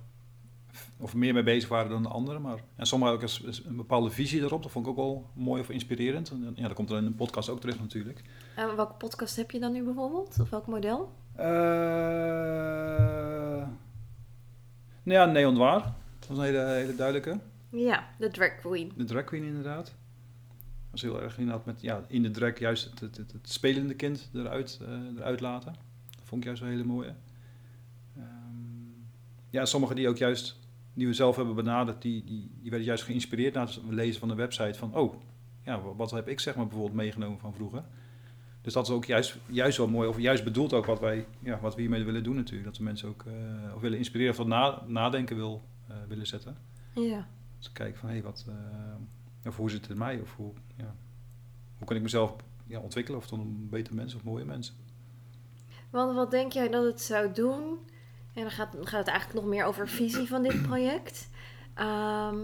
of 0.97 1.13
meer 1.13 1.33
mee 1.33 1.43
bezig 1.43 1.69
waren 1.69 1.89
dan 1.89 2.03
de 2.03 2.09
anderen. 2.09 2.41
Maar, 2.41 2.59
en 2.75 2.85
sommigen 2.85 3.13
ook 3.15 3.21
eens- 3.21 3.61
een 3.65 3.75
bepaalde 3.75 4.09
visie 4.09 4.41
erop. 4.41 4.63
Dat 4.63 4.71
vond 4.71 4.85
ik 4.85 4.91
ook 4.91 4.97
wel 4.97 5.29
mooi 5.33 5.61
of 5.61 5.69
inspirerend. 5.69 6.29
En, 6.29 6.51
ja, 6.55 6.67
dat 6.67 6.73
komt 6.75 6.89
er 6.89 6.97
in 6.97 7.05
de 7.05 7.11
podcast 7.11 7.49
ook 7.49 7.59
terecht 7.59 7.79
natuurlijk. 7.79 8.21
En 8.55 8.75
welke 8.75 8.93
podcast 8.93 9.35
heb 9.35 9.51
je 9.51 9.59
dan 9.59 9.71
nu 9.71 9.83
bijvoorbeeld? 9.83 10.39
Of 10.39 10.49
welk 10.49 10.67
model? 10.67 11.11
Eh 11.35 11.45
nou 15.03 15.19
ja, 15.19 15.25
Neon 15.25 15.57
Waar. 15.57 15.81
Dat 16.19 16.27
was 16.29 16.37
een 16.37 16.43
hele, 16.43 16.65
hele 16.65 16.95
duidelijke. 16.95 17.39
Ja, 17.69 18.07
de 18.19 18.29
drag 18.29 18.55
queen. 18.55 18.91
De 18.97 19.03
drag 19.03 19.23
queen 19.23 19.43
inderdaad. 19.43 19.85
Dat 19.85 20.91
was 20.91 21.01
heel 21.01 21.21
erg 21.21 21.37
inderdaad 21.37 21.65
met 21.65 21.81
ja, 21.81 22.03
in 22.07 22.21
de 22.21 22.31
drag 22.31 22.59
juist 22.59 22.83
het, 22.89 22.99
het, 22.99 23.17
het, 23.17 23.31
het 23.31 23.49
spelende 23.49 23.93
kind 23.93 24.29
eruit, 24.33 24.79
eh, 24.81 25.17
eruit 25.17 25.39
laten. 25.39 25.73
Dat 26.09 26.23
vond 26.23 26.41
ik 26.41 26.47
juist 26.47 26.61
een 26.61 26.67
hele 26.69 26.83
mooie. 26.83 27.13
Ehm, 28.17 28.25
ja, 29.49 29.65
sommigen 29.65 29.95
die 29.95 30.09
ook 30.09 30.17
juist, 30.17 30.59
die 30.93 31.07
we 31.07 31.13
zelf 31.13 31.35
hebben 31.35 31.55
benaderd, 31.55 32.01
die, 32.01 32.23
die, 32.23 32.51
die 32.61 32.69
werden 32.69 32.87
juist 32.87 33.03
geïnspireerd 33.03 33.53
na 33.53 33.61
het 33.61 33.79
lezen 33.89 34.19
van 34.19 34.27
de 34.27 34.35
website 34.35 34.79
van, 34.79 34.95
oh, 34.95 35.15
ja, 35.65 35.81
wa- 35.81 35.95
wat 35.95 36.11
heb 36.11 36.27
ik 36.27 36.39
zeg 36.39 36.55
maar 36.55 36.65
bijvoorbeeld 36.67 36.95
meegenomen 36.95 37.39
van 37.39 37.53
vroeger. 37.53 37.83
Dus 38.61 38.73
dat 38.73 38.87
is 38.87 38.93
ook 38.93 39.05
juist, 39.05 39.37
juist 39.45 39.77
wel 39.77 39.87
mooi, 39.87 40.07
of 40.09 40.19
juist 40.19 40.43
bedoeld 40.43 40.73
ook 40.73 40.85
wat 40.85 40.99
wij, 40.99 41.25
ja, 41.39 41.59
wat 41.59 41.75
we 41.75 41.81
hiermee 41.81 42.03
willen 42.03 42.23
doen 42.23 42.35
natuurlijk. 42.35 42.65
Dat 42.65 42.77
we 42.77 42.83
mensen 42.83 43.09
ook 43.09 43.23
eh, 43.27 43.75
of 43.75 43.81
willen 43.81 43.97
inspireren 43.97 44.39
of 44.39 44.45
na, 44.45 44.83
nadenken 44.87 45.35
wil, 45.35 45.63
eh, 45.87 45.95
willen 46.07 46.27
zetten. 46.27 46.57
Ja. 46.95 47.27
Dus 47.57 47.71
kijken 47.71 47.99
van, 47.99 48.09
hé, 48.09 48.15
hey, 48.15 48.23
wat, 48.23 48.45
eh, 48.47 49.47
of 49.47 49.57
hoe 49.57 49.69
zit 49.69 49.81
het 49.81 49.89
in 49.89 49.97
mij? 49.97 50.19
Of 50.19 50.35
hoe, 50.35 50.53
ja, 50.77 50.95
hoe 51.77 51.87
kan 51.87 51.95
ik 51.95 52.01
mezelf 52.01 52.35
ja, 52.67 52.79
ontwikkelen? 52.79 53.19
Of 53.19 53.27
tot 53.27 53.39
een 53.39 53.67
beter 53.69 53.95
mens 53.95 54.15
of 54.15 54.23
mooie 54.23 54.45
mens? 54.45 54.73
Want 55.89 56.15
wat 56.15 56.31
denk 56.31 56.51
jij 56.51 56.69
dat 56.69 56.83
het 56.83 57.01
zou 57.01 57.31
doen? 57.33 57.77
En 58.33 58.41
dan 58.41 58.51
gaat, 58.51 58.75
gaat 58.81 58.99
het 58.99 59.07
eigenlijk 59.07 59.39
nog 59.41 59.53
meer 59.53 59.65
over 59.65 59.87
visie 59.87 60.27
van 60.27 60.43
dit 60.43 60.61
project. 60.61 61.29
Ehm, 61.73 62.37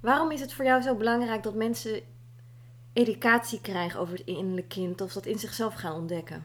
waarom 0.00 0.30
is 0.30 0.40
het 0.40 0.52
voor 0.52 0.64
jou 0.64 0.82
zo 0.82 0.94
belangrijk 0.94 1.42
dat 1.42 1.54
mensen 1.54 2.00
educatie 2.92 3.60
krijgen 3.60 4.00
over 4.00 4.16
het 4.16 4.26
innerlijk 4.26 4.68
kind 4.68 5.00
of 5.00 5.12
dat 5.12 5.26
in 5.26 5.38
zichzelf 5.38 5.74
gaan 5.74 5.94
ontdekken? 5.94 6.44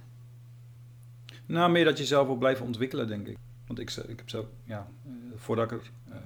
Nou, 1.46 1.72
meer 1.72 1.86
dat 1.86 1.98
je 1.98 2.06
zelf 2.06 2.28
wil 2.28 2.36
blijven 2.36 2.66
ontwikkelen, 2.66 3.08
denk 3.08 3.28
ik. 3.28 3.38
Want 3.68 3.80
ik, 3.80 3.92
ik 3.92 4.18
heb 4.18 4.30
zelf, 4.30 4.46
ja, 4.64 4.88
eh, 5.06 5.12
voordat 5.36 5.72
ik 5.72 5.78
er 5.78 5.92
eh, 6.10 6.18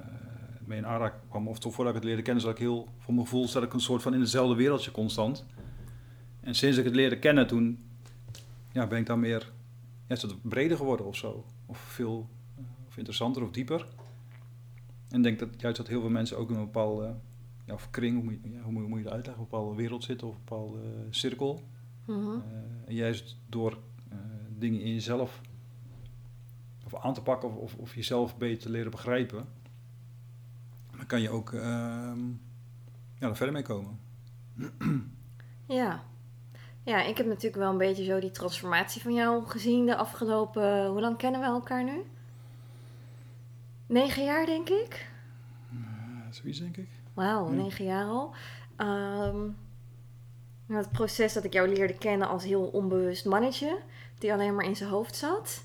mee 0.65 0.77
in 0.77 0.85
aanraking 0.85 1.21
kwam, 1.29 1.47
of 1.47 1.59
toch 1.59 1.73
voordat 1.73 1.93
ik 1.93 1.99
het 1.99 2.07
leerde 2.07 2.23
kennen, 2.23 2.43
zat 2.43 2.51
ik 2.51 2.57
heel, 2.57 2.87
voor 2.99 3.13
mijn 3.13 3.25
gevoel, 3.25 3.47
zat 3.47 3.63
ik 3.63 3.73
een 3.73 3.79
soort 3.79 4.01
van 4.01 4.13
in 4.13 4.19
hetzelfde 4.19 4.55
wereldje 4.55 4.91
constant. 4.91 5.45
En 6.41 6.55
sinds 6.55 6.77
ik 6.77 6.83
het 6.83 6.95
leerde 6.95 7.19
kennen, 7.19 7.47
toen 7.47 7.83
ja, 8.71 8.87
ben 8.87 8.99
ik 8.99 9.05
dan 9.05 9.19
meer, 9.19 9.51
is 10.07 10.21
het 10.21 10.49
breder 10.49 10.77
geworden 10.77 11.05
of 11.05 11.15
zo. 11.15 11.45
Of 11.69 11.77
veel 11.77 12.29
eh, 12.55 12.63
of 12.87 12.97
interessanter 12.97 13.43
of 13.43 13.51
dieper. 13.51 13.87
En 15.09 15.17
ik 15.17 15.23
denk 15.23 15.39
dat 15.39 15.61
juist 15.61 15.77
dat 15.77 15.87
heel 15.87 16.01
veel 16.01 16.09
mensen 16.09 16.37
ook 16.37 16.49
in 16.49 16.55
een 16.55 16.65
bepaalde 16.65 17.15
ja, 17.69 17.73
of 17.73 17.89
kring, 17.89 18.15
hoe 18.15 18.23
moet, 18.23 18.33
je, 18.43 18.51
ja, 18.51 18.61
hoe, 18.61 18.71
moet, 18.71 18.83
hoe 18.83 18.97
je 18.97 19.03
het 19.03 19.13
uitleggen, 19.13 19.43
een 19.43 19.49
bepaalde 19.49 19.75
wereld 19.75 20.03
zitten 20.03 20.27
of 20.27 20.33
een 20.33 20.41
bepaalde 20.45 20.79
eh, 20.81 21.01
cirkel. 21.09 21.63
Mhm. 22.05 22.29
Eh, 22.29 22.87
en 22.87 22.95
juist 22.95 23.37
door 23.49 23.77
eh, 24.09 24.17
dingen 24.57 24.81
in 24.81 24.93
jezelf 24.93 25.41
of 26.85 26.95
aan 26.95 27.13
te 27.13 27.21
pakken 27.21 27.49
of, 27.49 27.55
of, 27.55 27.75
of 27.75 27.95
jezelf 27.95 28.37
beter 28.37 28.61
te 28.61 28.69
leren 28.69 28.91
begrijpen, 28.91 29.45
dan 30.97 31.05
kan 31.05 31.21
je 31.21 31.29
ook 31.29 31.53
ehm, 31.53 32.27
ja, 33.19 33.27
er 33.27 33.35
verder 33.35 33.53
mee 33.53 33.63
komen. 33.63 33.99
Ja. 35.69 36.03
Ja, 36.89 37.03
ik 37.03 37.17
heb 37.17 37.25
natuurlijk 37.25 37.55
wel 37.55 37.71
een 37.71 37.77
beetje 37.77 38.03
zo 38.03 38.19
die 38.19 38.31
transformatie 38.31 39.01
van 39.01 39.13
jou 39.13 39.45
gezien 39.45 39.85
de 39.85 39.95
afgelopen... 39.95 40.85
Hoe 40.87 41.01
lang 41.01 41.17
kennen 41.17 41.39
we 41.41 41.45
elkaar 41.45 41.83
nu? 41.83 42.03
Negen 43.87 44.23
jaar, 44.23 44.45
denk 44.45 44.69
ik. 44.69 45.09
Eh, 45.71 45.77
zoiets 46.29 46.59
denk 46.59 46.77
ik. 46.77 46.87
Wauw, 47.13 47.49
Ja. 47.49 47.55
negen 47.55 47.85
jaar 47.85 48.05
al. 48.05 48.33
Ehm, 48.75 49.49
Het 50.67 50.91
proces 50.91 51.33
dat 51.33 51.43
ik 51.43 51.53
jou 51.53 51.67
leerde 51.73 51.97
kennen 51.97 52.27
als 52.27 52.43
heel 52.43 52.61
onbewust 52.63 53.25
mannetje, 53.25 53.77
die 54.17 54.33
alleen 54.33 54.55
maar 54.55 54.65
in 54.65 54.75
zijn 54.75 54.89
hoofd 54.89 55.15
zat. 55.15 55.63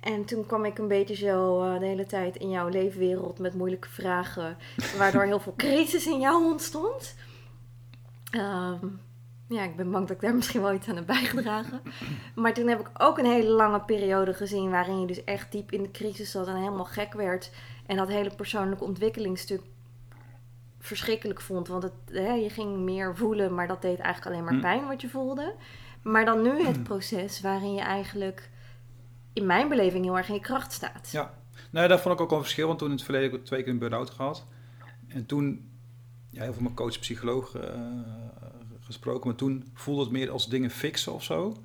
En 0.00 0.24
toen 0.24 0.46
kwam 0.46 0.64
ik 0.64 0.78
een 0.78 0.88
beetje 0.88 1.14
zo 1.14 1.64
uh, 1.64 1.78
de 1.78 1.86
hele 1.86 2.06
tijd 2.06 2.36
in 2.36 2.50
jouw 2.50 2.68
leefwereld 2.68 3.38
met 3.38 3.54
moeilijke 3.54 3.88
vragen, 3.88 4.56
waardoor 4.98 5.22
heel 5.24 5.40
veel 5.40 5.54
crisis 5.66 6.06
in 6.06 6.20
jou 6.20 6.44
ontstond. 6.44 7.14
Um, 8.32 9.00
ja, 9.48 9.62
ik 9.62 9.76
ben 9.76 9.90
bang 9.90 10.06
dat 10.06 10.16
ik 10.16 10.22
daar 10.22 10.34
misschien 10.40 10.62
wel 10.62 10.74
iets 10.74 10.88
aan 10.88 10.96
heb 10.96 11.06
bijgedragen. 11.06 11.80
Maar 12.34 12.54
toen 12.54 12.68
heb 12.68 12.80
ik 12.80 12.90
ook 12.98 13.18
een 13.18 13.26
hele 13.26 13.50
lange 13.50 13.80
periode 13.80 14.34
gezien 14.34 14.70
waarin 14.70 15.00
je 15.00 15.06
dus 15.06 15.24
echt 15.24 15.52
diep 15.52 15.72
in 15.72 15.82
de 15.82 15.90
crisis 15.90 16.30
zat 16.30 16.46
en 16.46 16.56
helemaal 16.56 16.84
gek 16.84 17.12
werd. 17.12 17.52
En 17.86 17.96
dat 17.96 18.08
hele 18.08 18.34
persoonlijke 18.36 18.84
ontwikkelingsstuk 18.84 19.62
verschrikkelijk 20.78 21.40
vond. 21.40 21.68
Want 21.68 21.82
het, 21.82 21.92
hè, 22.06 22.32
je 22.32 22.50
ging 22.50 22.76
meer 22.76 23.16
voelen, 23.16 23.54
maar 23.54 23.66
dat 23.66 23.82
deed 23.82 23.98
eigenlijk 23.98 24.34
alleen 24.34 24.44
maar 24.44 24.54
hm. 24.54 24.60
pijn 24.60 24.86
wat 24.86 25.00
je 25.00 25.08
voelde. 25.08 25.54
Maar 26.02 26.24
dan 26.24 26.42
nu 26.42 26.62
het 26.66 26.82
proces 26.82 27.40
waarin 27.40 27.74
je 27.74 27.80
eigenlijk 27.80 28.50
in 29.32 29.46
mijn 29.46 29.68
beleving 29.68 30.04
heel 30.04 30.16
erg 30.16 30.28
in 30.28 30.34
je 30.34 30.40
kracht 30.40 30.72
staat. 30.72 31.08
Ja, 31.10 31.34
nou, 31.70 31.88
daar 31.88 32.00
vond 32.00 32.14
ik 32.14 32.20
ook 32.20 32.32
een 32.32 32.40
verschil. 32.40 32.66
Want 32.66 32.78
toen 32.78 32.88
in 32.88 32.94
het 32.94 33.04
verleden 33.04 33.30
heb 33.30 33.38
ik 33.40 33.46
twee 33.46 33.62
keer 33.62 33.72
een 33.72 33.78
burn-out 33.78 34.10
gehad. 34.10 34.44
En 35.08 35.26
toen, 35.26 35.70
ja, 36.30 36.42
heel 36.42 36.52
veel 36.52 36.62
mijn 36.62 36.74
coach, 36.74 36.98
psycholoog 36.98 37.56
uh, 37.56 37.62
gesproken. 38.84 39.26
Maar 39.26 39.36
toen 39.36 39.70
voelde 39.74 40.02
het 40.02 40.10
meer 40.10 40.30
als 40.30 40.48
dingen 40.48 40.70
fixen 40.70 41.12
of 41.12 41.22
zo. 41.22 41.56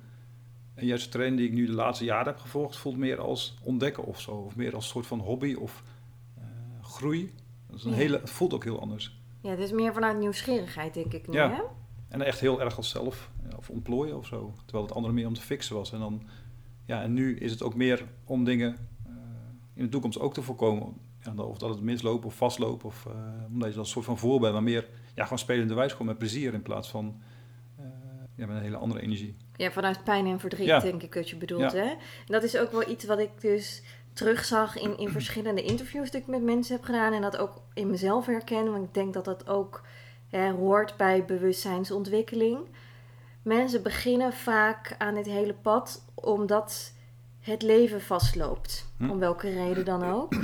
En 0.74 0.86
juist 0.86 1.04
de 1.04 1.10
training 1.10 1.40
die 1.40 1.48
ik 1.48 1.54
nu 1.54 1.66
de 1.66 1.72
laatste 1.72 2.04
jaren 2.04 2.26
heb 2.26 2.38
gevolgd, 2.38 2.76
voelt 2.76 2.96
meer 2.96 3.20
als 3.20 3.54
ontdekken 3.62 4.04
of 4.04 4.20
zo. 4.20 4.30
Of 4.30 4.56
meer 4.56 4.74
als 4.74 4.84
een 4.84 4.90
soort 4.90 5.06
van 5.06 5.18
hobby 5.18 5.54
of 5.54 5.82
uh, 6.38 6.44
groei. 6.82 7.34
Dat 7.66 7.78
is 7.78 7.84
een 7.84 7.92
hele, 7.92 8.18
het 8.18 8.30
voelt 8.30 8.54
ook 8.54 8.64
heel 8.64 8.80
anders. 8.80 9.18
Ja, 9.42 9.50
het 9.50 9.58
is 9.58 9.72
meer 9.72 9.92
vanuit 9.92 10.18
nieuwsgierigheid, 10.18 10.94
denk 10.94 11.12
ik 11.12 11.28
nu, 11.28 11.34
ja. 11.34 11.50
hè? 11.50 11.62
En 12.08 12.22
echt 12.22 12.40
heel 12.40 12.60
erg 12.60 12.76
als 12.76 12.90
zelf, 12.90 13.30
of 13.56 13.70
ontplooien 13.70 14.16
of 14.16 14.26
zo. 14.26 14.52
Terwijl 14.64 14.84
het 14.84 14.94
andere 14.94 15.14
meer 15.14 15.26
om 15.26 15.34
te 15.34 15.40
fixen 15.40 15.76
was. 15.76 15.92
En 15.92 15.98
dan, 15.98 16.22
ja, 16.86 17.02
en 17.02 17.12
nu 17.12 17.38
is 17.38 17.50
het 17.50 17.62
ook 17.62 17.74
meer 17.74 18.04
om 18.24 18.44
dingen 18.44 18.76
uh, 19.06 19.12
in 19.74 19.84
de 19.84 19.88
toekomst 19.88 20.18
ook 20.18 20.34
te 20.34 20.42
voorkomen. 20.42 20.94
Ja, 21.22 21.42
of 21.42 21.58
dat 21.58 21.70
het 21.70 21.80
misloopt 21.80 22.24
of 22.24 22.34
vastloopt, 22.34 22.84
of 22.84 23.06
uh, 23.06 23.12
omdat 23.52 23.68
je 23.68 23.74
dat 23.74 23.84
een 23.84 23.90
soort 23.90 24.04
van 24.04 24.18
voorbeeld, 24.18 24.52
maar 24.52 24.62
meer 24.62 24.88
ja, 25.14 25.22
gewoon 25.22 25.38
spelende 25.38 25.74
wijs, 25.74 25.92
gewoon 25.92 26.06
met 26.06 26.18
plezier 26.18 26.54
in 26.54 26.62
plaats 26.62 26.90
van 26.90 27.22
uh, 27.80 27.86
ja, 28.34 28.46
met 28.46 28.56
een 28.56 28.62
hele 28.62 28.76
andere 28.76 29.00
energie. 29.00 29.36
Ja, 29.56 29.70
vanuit 29.70 30.04
pijn 30.04 30.26
en 30.26 30.40
verdriet, 30.40 30.80
denk 30.80 31.02
ik 31.02 31.14
dat 31.14 31.30
je 31.30 31.36
bedoelt. 31.36 31.72
Hè? 31.72 31.88
En 31.88 31.98
dat 32.26 32.42
is 32.42 32.56
ook 32.56 32.70
wel 32.70 32.88
iets 32.88 33.04
wat 33.04 33.18
ik 33.18 33.40
dus 33.40 33.82
terugzag 34.12 34.78
in, 34.78 34.98
in 34.98 35.10
verschillende 35.18 35.62
interviews 35.62 36.10
die 36.10 36.20
ik 36.20 36.26
met 36.26 36.42
mensen 36.42 36.74
heb 36.74 36.84
gedaan. 36.84 37.12
En 37.12 37.22
dat 37.22 37.36
ook 37.36 37.62
in 37.74 37.90
mezelf 37.90 38.26
herken. 38.26 38.72
Want 38.72 38.84
ik 38.84 38.94
denk 38.94 39.14
dat 39.14 39.24
dat 39.24 39.48
ook 39.48 39.82
hè, 40.28 40.50
hoort 40.50 40.96
bij 40.96 41.24
bewustzijnsontwikkeling. 41.24 42.58
Mensen 43.42 43.82
beginnen 43.82 44.32
vaak 44.32 44.94
aan 44.98 45.14
dit 45.14 45.26
hele 45.26 45.54
pad 45.54 46.04
omdat 46.14 46.94
het 47.40 47.62
leven 47.62 48.00
vastloopt. 48.00 48.92
Hm. 48.96 49.10
Om 49.10 49.18
welke 49.18 49.50
reden 49.50 49.84
dan 49.84 50.04
ook. 50.04 50.34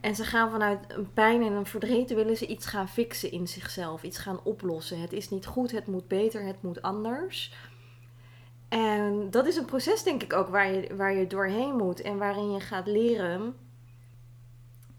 En 0.00 0.14
ze 0.14 0.24
gaan 0.24 0.50
vanuit 0.50 0.78
een 0.88 1.12
pijn 1.12 1.42
en 1.42 1.52
een 1.52 1.66
verdriet 1.66 2.14
willen 2.14 2.36
ze 2.36 2.46
iets 2.46 2.66
gaan 2.66 2.88
fixen 2.88 3.32
in 3.32 3.48
zichzelf, 3.48 4.02
iets 4.02 4.18
gaan 4.18 4.40
oplossen. 4.44 5.00
Het 5.00 5.12
is 5.12 5.30
niet 5.30 5.46
goed, 5.46 5.70
het 5.70 5.86
moet 5.86 6.08
beter, 6.08 6.42
het 6.42 6.62
moet 6.62 6.82
anders. 6.82 7.52
En 8.68 9.30
dat 9.30 9.46
is 9.46 9.56
een 9.56 9.64
proces, 9.64 10.02
denk 10.02 10.22
ik 10.22 10.32
ook, 10.32 10.48
waar 10.48 10.72
je, 10.72 10.96
waar 10.96 11.14
je 11.14 11.26
doorheen 11.26 11.76
moet 11.76 12.00
en 12.00 12.18
waarin 12.18 12.52
je 12.52 12.60
gaat 12.60 12.86
leren 12.86 13.54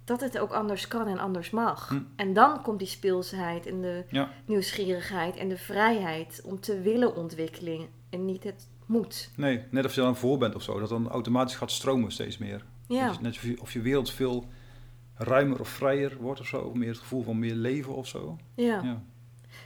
dat 0.03 0.21
het 0.21 0.37
ook 0.37 0.51
anders 0.51 0.87
kan 0.87 1.07
en 1.07 1.19
anders 1.19 1.49
mag. 1.49 1.87
Hm. 1.87 1.99
En 2.15 2.33
dan 2.33 2.61
komt 2.61 2.79
die 2.79 2.87
speelsheid 2.87 3.65
en 3.65 3.81
de 3.81 4.03
nieuwsgierigheid 4.45 5.35
en 5.35 5.49
de 5.49 5.57
vrijheid 5.57 6.41
om 6.45 6.59
te 6.59 6.81
willen 6.81 7.15
ontwikkeling 7.15 7.87
en 8.09 8.25
niet 8.25 8.43
het 8.43 8.67
moet. 8.85 9.29
Nee, 9.35 9.63
net 9.69 9.85
of 9.85 9.95
je 9.95 10.01
dan 10.01 10.15
voor 10.15 10.37
bent 10.37 10.55
of 10.55 10.63
zo, 10.63 10.79
dat 10.79 10.89
dan 10.89 11.09
automatisch 11.09 11.55
gaat 11.55 11.71
stromen 11.71 12.11
steeds 12.11 12.37
meer. 12.37 12.65
Ja. 12.87 13.13
net 13.21 13.35
of 13.35 13.43
je, 13.43 13.61
of 13.61 13.73
je 13.73 13.81
wereld 13.81 14.11
veel 14.11 14.45
ruimer 15.19 15.59
of 15.59 15.67
vrijer 15.67 16.17
wordt 16.19 16.39
of 16.39 16.47
zo. 16.47 16.57
Of 16.57 16.73
meer 16.73 16.89
het 16.89 16.99
gevoel 16.99 17.23
van 17.23 17.39
meer 17.39 17.55
leven 17.55 17.95
of 17.95 18.07
zo. 18.07 18.37
Ja. 18.53 18.81
ja. 18.83 19.01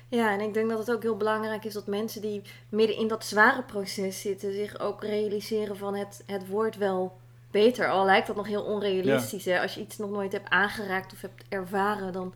Ja, 0.07 0.31
en 0.31 0.39
ik 0.39 0.53
denk 0.53 0.69
dat 0.69 0.79
het 0.79 0.91
ook 0.91 1.01
heel 1.01 1.17
belangrijk 1.17 1.65
is 1.65 1.73
dat 1.73 1.87
mensen 1.87 2.21
die 2.21 2.41
midden 2.69 2.97
in 2.97 3.07
dat 3.07 3.25
zware 3.25 3.63
proces 3.63 4.21
zitten, 4.21 4.53
zich 4.53 4.79
ook 4.79 5.03
realiseren 5.03 5.77
van 5.77 5.95
het, 5.95 6.23
het 6.25 6.47
wordt 6.47 6.77
wel 6.77 7.17
beter. 7.51 7.89
Al 7.89 8.05
lijkt 8.05 8.27
dat 8.27 8.35
nog 8.35 8.47
heel 8.47 8.63
onrealistisch. 8.63 9.45
Hè? 9.45 9.61
Als 9.61 9.73
je 9.73 9.81
iets 9.81 9.97
nog 9.97 10.09
nooit 10.09 10.31
hebt 10.31 10.49
aangeraakt 10.49 11.13
of 11.13 11.21
hebt 11.21 11.43
ervaren, 11.49 12.13
dan, 12.13 12.33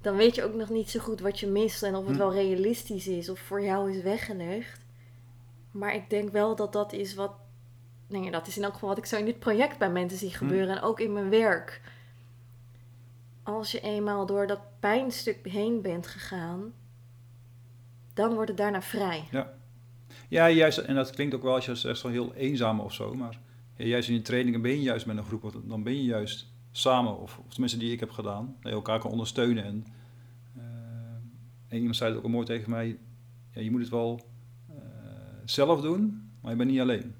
dan 0.00 0.16
weet 0.16 0.34
je 0.34 0.44
ook 0.44 0.54
nog 0.54 0.68
niet 0.68 0.90
zo 0.90 1.00
goed 1.00 1.20
wat 1.20 1.40
je 1.40 1.46
mist 1.46 1.82
en 1.82 1.94
of 1.94 2.04
het 2.04 2.12
hm. 2.12 2.18
wel 2.18 2.32
realistisch 2.32 3.06
is 3.06 3.28
of 3.28 3.38
voor 3.38 3.62
jou 3.62 3.92
is 3.92 4.02
weggelegd. 4.02 4.80
Maar 5.70 5.94
ik 5.94 6.10
denk 6.10 6.32
wel 6.32 6.56
dat 6.56 6.72
dat 6.72 6.92
is 6.92 7.14
wat. 7.14 7.32
Nee, 8.06 8.30
dat 8.30 8.46
is 8.46 8.56
in 8.56 8.64
elk 8.64 8.72
geval 8.72 8.88
wat 8.88 8.98
ik 8.98 9.06
zo 9.06 9.16
in 9.16 9.24
dit 9.24 9.38
project 9.38 9.78
bij 9.78 9.90
mensen 9.90 10.18
zie 10.18 10.30
hm. 10.30 10.36
gebeuren 10.36 10.76
en 10.76 10.82
ook 10.82 11.00
in 11.00 11.12
mijn 11.12 11.30
werk 11.30 11.80
als 13.46 13.72
je 13.72 13.80
eenmaal 13.80 14.26
door 14.26 14.46
dat 14.46 14.60
pijnstuk 14.80 15.48
heen 15.48 15.82
bent 15.82 16.06
gegaan, 16.06 16.72
dan 18.14 18.34
wordt 18.34 18.48
het 18.48 18.58
daarna 18.58 18.82
vrij. 18.82 19.24
Ja, 19.30 19.52
ja 20.28 20.50
juist, 20.50 20.78
en 20.78 20.94
dat 20.94 21.10
klinkt 21.10 21.34
ook 21.34 21.42
wel 21.42 21.54
als 21.54 21.66
je 21.66 21.74
zegt 21.74 21.98
zo 21.98 22.08
heel 22.08 22.34
eenzaam 22.34 22.80
of 22.80 22.92
zo, 22.92 23.14
maar 23.14 23.38
juist 23.76 24.08
in 24.08 24.14
je 24.14 24.22
trainingen 24.22 24.62
ben 24.62 24.70
je 24.70 24.82
juist 24.82 25.06
met 25.06 25.16
een 25.16 25.24
groep, 25.24 25.60
dan 25.64 25.82
ben 25.82 25.96
je 25.96 26.04
juist 26.04 26.46
samen, 26.70 27.20
of, 27.20 27.38
of 27.38 27.52
tenminste 27.52 27.78
die 27.78 27.92
ik 27.92 28.00
heb 28.00 28.10
gedaan, 28.10 28.56
dat 28.60 28.72
elkaar 28.72 29.00
kan 29.00 29.10
ondersteunen. 29.10 29.64
En, 29.64 29.86
uh, 30.56 30.62
en 31.68 31.76
iemand 31.76 31.96
zei 31.96 32.08
het 32.08 32.18
ook 32.18 32.24
al 32.24 32.30
mooi 32.30 32.46
tegen 32.46 32.70
mij, 32.70 32.98
ja, 33.50 33.60
je 33.60 33.70
moet 33.70 33.80
het 33.80 33.90
wel 33.90 34.20
uh, 34.70 34.76
zelf 35.44 35.80
doen, 35.80 36.30
maar 36.40 36.50
je 36.50 36.56
bent 36.56 36.70
niet 36.70 36.80
alleen. 36.80 37.14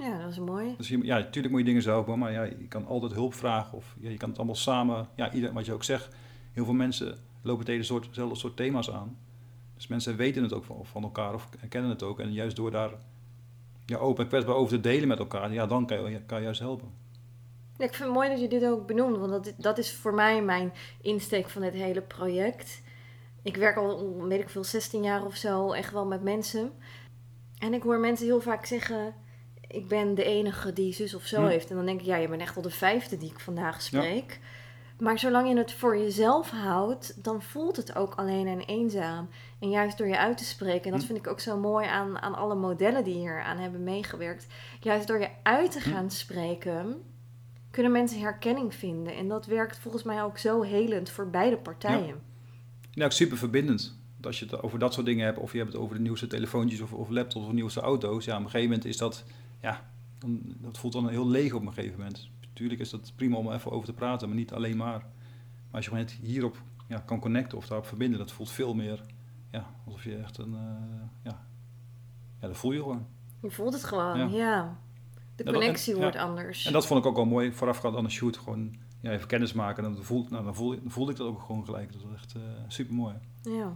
Ja, 0.00 0.18
dat 0.18 0.30
is 0.30 0.38
mooi. 0.38 0.74
Dus 0.76 0.88
je, 0.88 1.04
ja, 1.04 1.18
natuurlijk 1.18 1.50
moet 1.50 1.60
je 1.60 1.66
dingen 1.66 1.82
zelf 1.82 2.06
doen, 2.06 2.18
maar 2.18 2.32
ja, 2.32 2.42
je 2.42 2.68
kan 2.68 2.86
altijd 2.86 3.12
hulp 3.12 3.34
vragen 3.34 3.78
of 3.78 3.96
ja, 4.00 4.10
je 4.10 4.16
kan 4.16 4.28
het 4.28 4.38
allemaal 4.38 4.56
samen. 4.56 5.08
Ja, 5.16 5.32
ieder, 5.32 5.52
wat 5.52 5.66
je 5.66 5.72
ook 5.72 5.84
zegt, 5.84 6.14
heel 6.52 6.64
veel 6.64 6.74
mensen 6.74 7.18
lopen 7.42 7.64
tegen 7.64 7.84
soort, 7.84 8.06
dezelfde 8.08 8.36
soort 8.36 8.56
thema's 8.56 8.90
aan. 8.90 9.18
Dus 9.74 9.86
mensen 9.86 10.16
weten 10.16 10.42
het 10.42 10.52
ook 10.52 10.64
van, 10.64 10.86
van 10.86 11.02
elkaar 11.02 11.34
of 11.34 11.48
kennen 11.68 11.90
het 11.90 12.02
ook. 12.02 12.20
En 12.20 12.32
juist 12.32 12.56
door 12.56 12.70
daar 12.70 12.90
ja, 13.86 13.96
open 13.96 14.22
en 14.22 14.28
kwetsbaar 14.28 14.54
over 14.54 14.76
te 14.76 14.80
delen 14.80 15.08
met 15.08 15.18
elkaar, 15.18 15.52
ja, 15.52 15.66
dan 15.66 15.86
kan 15.86 16.10
je, 16.10 16.20
kan 16.20 16.38
je 16.38 16.44
juist 16.44 16.60
helpen. 16.60 16.88
Ja, 17.76 17.84
ik 17.84 17.94
vind 17.94 18.08
het 18.08 18.16
mooi 18.18 18.28
dat 18.28 18.40
je 18.40 18.48
dit 18.48 18.64
ook 18.64 18.86
benoemt, 18.86 19.16
want 19.16 19.30
dat, 19.30 19.54
dat 19.56 19.78
is 19.78 19.94
voor 19.94 20.14
mij 20.14 20.42
mijn 20.42 20.72
insteek 21.00 21.48
van 21.48 21.62
dit 21.62 21.74
hele 21.74 22.00
project. 22.00 22.82
Ik 23.42 23.56
werk 23.56 23.76
al, 23.76 24.26
weet 24.26 24.40
ik 24.40 24.48
veel, 24.48 24.64
16 24.64 25.02
jaar 25.02 25.24
of 25.24 25.36
zo, 25.36 25.72
echt 25.72 25.92
wel 25.92 26.06
met 26.06 26.22
mensen. 26.22 26.72
En 27.58 27.74
ik 27.74 27.82
hoor 27.82 27.98
mensen 27.98 28.26
heel 28.26 28.40
vaak 28.40 28.66
zeggen 28.66 29.14
ik 29.70 29.88
ben 29.88 30.14
de 30.14 30.24
enige 30.24 30.72
die 30.72 30.92
zus 30.92 31.14
of 31.14 31.26
zo 31.26 31.40
hm. 31.40 31.46
heeft. 31.46 31.70
En 31.70 31.76
dan 31.76 31.86
denk 31.86 32.00
ik, 32.00 32.06
ja, 32.06 32.16
je 32.16 32.28
bent 32.28 32.40
echt 32.40 32.54
wel 32.54 32.62
de 32.62 32.70
vijfde 32.70 33.16
die 33.16 33.30
ik 33.30 33.40
vandaag 33.40 33.82
spreek. 33.82 34.40
Maar 34.98 35.18
zolang 35.18 35.48
je 35.48 35.56
het 35.56 35.72
voor 35.72 35.98
jezelf 35.98 36.50
houdt, 36.50 37.24
dan 37.24 37.42
voelt 37.42 37.76
het 37.76 37.94
ook 37.94 38.14
alleen 38.14 38.46
en 38.46 38.60
eenzaam. 38.60 39.28
En 39.58 39.70
juist 39.70 39.98
door 39.98 40.08
je 40.08 40.18
uit 40.18 40.38
te 40.38 40.44
spreken, 40.44 40.84
en 40.84 40.90
dat 40.90 41.00
hm. 41.00 41.06
vind 41.06 41.18
ik 41.18 41.26
ook 41.26 41.40
zo 41.40 41.58
mooi 41.58 41.86
aan, 41.86 42.18
aan 42.18 42.34
alle 42.34 42.54
modellen 42.54 43.04
die 43.04 43.14
hier 43.14 43.42
aan 43.42 43.58
hebben 43.58 43.84
meegewerkt. 43.84 44.46
Juist 44.80 45.06
door 45.06 45.20
je 45.20 45.28
uit 45.42 45.70
te 45.70 45.80
hm. 45.80 45.90
gaan 45.90 46.10
spreken, 46.10 47.02
kunnen 47.70 47.92
mensen 47.92 48.20
herkenning 48.20 48.74
vinden. 48.74 49.14
En 49.14 49.28
dat 49.28 49.46
werkt 49.46 49.78
volgens 49.78 50.02
mij 50.02 50.22
ook 50.22 50.38
zo 50.38 50.62
helend 50.62 51.10
voor 51.10 51.30
beide 51.30 51.56
partijen. 51.56 52.06
Ja, 52.06 52.14
nou, 52.94 53.10
super 53.10 53.38
verbindend. 53.38 53.98
Als 54.22 54.38
je 54.38 54.44
het 54.44 54.62
over 54.62 54.78
dat 54.78 54.94
soort 54.94 55.06
dingen 55.06 55.24
hebt, 55.24 55.38
of 55.38 55.52
je 55.52 55.58
hebt 55.58 55.72
het 55.72 55.82
over 55.82 55.96
de 55.96 56.02
nieuwste 56.02 56.26
telefoontjes 56.26 56.80
of, 56.80 56.92
of 56.92 57.08
laptops 57.08 57.46
of 57.46 57.52
nieuwste 57.52 57.80
auto's. 57.80 58.24
Ja, 58.24 58.32
op 58.32 58.38
een 58.38 58.44
gegeven 58.44 58.68
moment 58.68 58.84
is 58.84 58.96
dat 58.96 59.24
ja, 59.60 59.90
dan, 60.18 60.40
dat 60.44 60.78
voelt 60.78 60.92
dan 60.92 61.08
heel 61.08 61.28
leeg 61.28 61.52
op 61.52 61.66
een 61.66 61.72
gegeven 61.72 61.98
moment. 61.98 62.30
Natuurlijk 62.40 62.80
is 62.80 62.90
dat 62.90 63.12
prima 63.16 63.36
om 63.36 63.52
even 63.52 63.70
over 63.70 63.86
te 63.86 63.92
praten, 63.92 64.28
maar 64.28 64.36
niet 64.36 64.52
alleen 64.52 64.76
maar. 64.76 64.98
Maar 64.98 65.80
als 65.80 65.84
je 65.84 65.92
net 65.92 66.10
hierop 66.10 66.62
ja, 66.88 66.98
kan 66.98 67.20
connecten 67.20 67.58
of 67.58 67.66
daarop 67.66 67.86
verbinden, 67.86 68.18
dat 68.18 68.32
voelt 68.32 68.50
veel 68.50 68.74
meer 68.74 69.04
ja, 69.50 69.74
alsof 69.86 70.04
je 70.04 70.16
echt 70.16 70.38
een. 70.38 70.52
Uh, 70.52 71.02
ja, 71.22 71.46
ja, 72.40 72.46
dat 72.46 72.56
voel 72.56 72.72
je 72.72 72.78
gewoon. 72.78 73.06
Je 73.40 73.50
voelt 73.50 73.72
het 73.72 73.84
gewoon, 73.84 74.30
ja. 74.32 74.78
De 75.36 75.44
connectie 75.44 75.96
wordt 75.96 76.16
anders. 76.16 76.66
En 76.66 76.72
dat 76.72 76.86
vond 76.86 77.00
ik 77.00 77.06
ook 77.06 77.16
wel 77.16 77.24
mooi 77.24 77.52
voorafgaand 77.52 77.96
aan 77.96 78.04
de 78.04 78.10
shoot. 78.10 78.36
Gewoon 78.36 78.76
ja, 79.00 79.10
even 79.10 79.26
kennis 79.26 79.52
maken. 79.52 79.84
En 79.84 79.94
dan, 79.94 80.04
voel, 80.04 80.26
nou, 80.30 80.44
dan, 80.44 80.54
voel, 80.54 80.68
dan 80.68 80.90
voelde 80.90 81.10
ik 81.10 81.16
dat 81.16 81.26
ook 81.26 81.40
gewoon 81.40 81.64
gelijk. 81.64 81.92
Dat 81.92 82.02
was 82.02 82.12
echt 82.14 82.34
uh, 82.36 82.42
eh, 82.42 82.48
super 82.68 82.94
mooi. 82.94 83.14
Ja. 83.42 83.72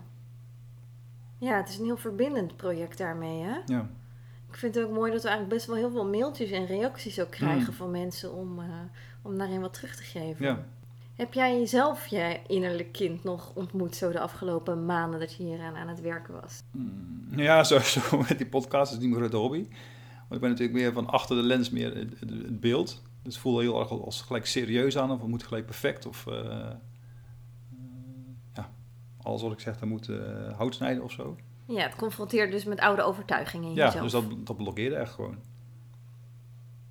Ja, 1.39 1.57
het 1.57 1.69
is 1.69 1.79
een 1.79 1.85
heel 1.85 1.97
verbindend 1.97 2.57
project 2.57 2.99
daarmee, 2.99 3.43
hè? 3.43 3.59
Ja. 3.67 3.91
Ik 4.55 4.61
vind 4.61 4.75
het 4.75 4.85
ook 4.85 4.93
mooi 4.93 5.13
dat 5.13 5.23
we 5.23 5.29
eigenlijk 5.29 5.57
best 5.57 5.67
wel 5.67 5.77
heel 5.77 5.91
veel 5.91 6.07
mailtjes 6.07 6.51
en 6.51 6.67
reacties 6.67 7.21
ook 7.21 7.31
krijgen 7.31 7.71
mm. 7.71 7.73
van 7.73 7.91
mensen 7.91 8.33
om, 8.33 8.59
uh, 8.59 8.65
om 9.23 9.39
daarin 9.39 9.61
wat 9.61 9.75
terug 9.75 9.97
te 9.97 10.03
geven. 10.03 10.45
Ja. 10.45 10.65
Heb 11.15 11.33
jij 11.33 11.59
jezelf, 11.59 12.07
je 12.07 12.41
innerlijk 12.47 12.93
kind, 12.93 13.25
nog 13.25 13.53
ontmoet 13.55 13.97
zo 13.97 14.13
de 14.13 14.21
afgelopen 14.21 14.87
maanden 14.87 15.21
dat 15.21 15.35
je 15.35 15.43
hier 15.43 15.61
aan, 15.61 15.75
aan 15.75 15.89
het 15.89 16.01
werken 16.01 16.41
was? 16.41 16.63
Mm, 16.71 17.29
ja, 17.37 17.65
sowieso 17.65 18.01
met 18.29 18.39
die 18.39 18.47
podcast 18.47 18.93
is 18.93 18.99
niet 18.99 19.11
meer 19.11 19.31
de 19.31 19.37
hobby. 19.37 19.69
Want 20.19 20.35
ik 20.35 20.41
ben 20.41 20.51
natuurlijk 20.51 20.79
meer 20.79 20.93
van 20.93 21.07
achter 21.07 21.37
de 21.37 21.43
lens 21.43 21.71
meer 21.71 21.97
het, 21.97 22.61
beeld. 22.61 23.03
Dus 23.23 23.39
voel 23.39 23.59
heel 23.59 23.81
erg 23.81 23.91
als 23.91 24.23
gelijk 24.23 24.47
serieus 24.47 24.99
aan 24.99 25.11
of 25.11 25.21
het 25.21 25.29
moet 25.29 25.43
gelijk 25.43 25.67
perfect. 25.67 26.07
Of 26.07 26.27
uh, 26.29 26.71
ja, 28.55 28.71
alles 29.23 29.43
wat 29.43 29.53
ik 29.53 29.61
zeg, 29.61 29.79
dan 29.79 29.89
moet 29.89 30.09
eh, 30.09 30.57
hout 30.57 30.75
snijden 30.75 31.03
of 31.03 31.13
zo. 31.13 31.37
Ja, 31.67 31.83
het 31.83 31.97
confronteert 31.97 32.51
dus 32.51 32.65
met 32.65 32.81
oude 32.81 33.03
overtuigingen 33.03 33.69
in 33.69 33.75
Ja, 33.75 33.85
jezelf. 33.85 34.03
dus 34.03 34.13
dat, 34.13 34.47
dat 34.47 34.57
blokkeerde 34.57 34.95
echt 34.97 35.13
gewoon. 35.13 35.37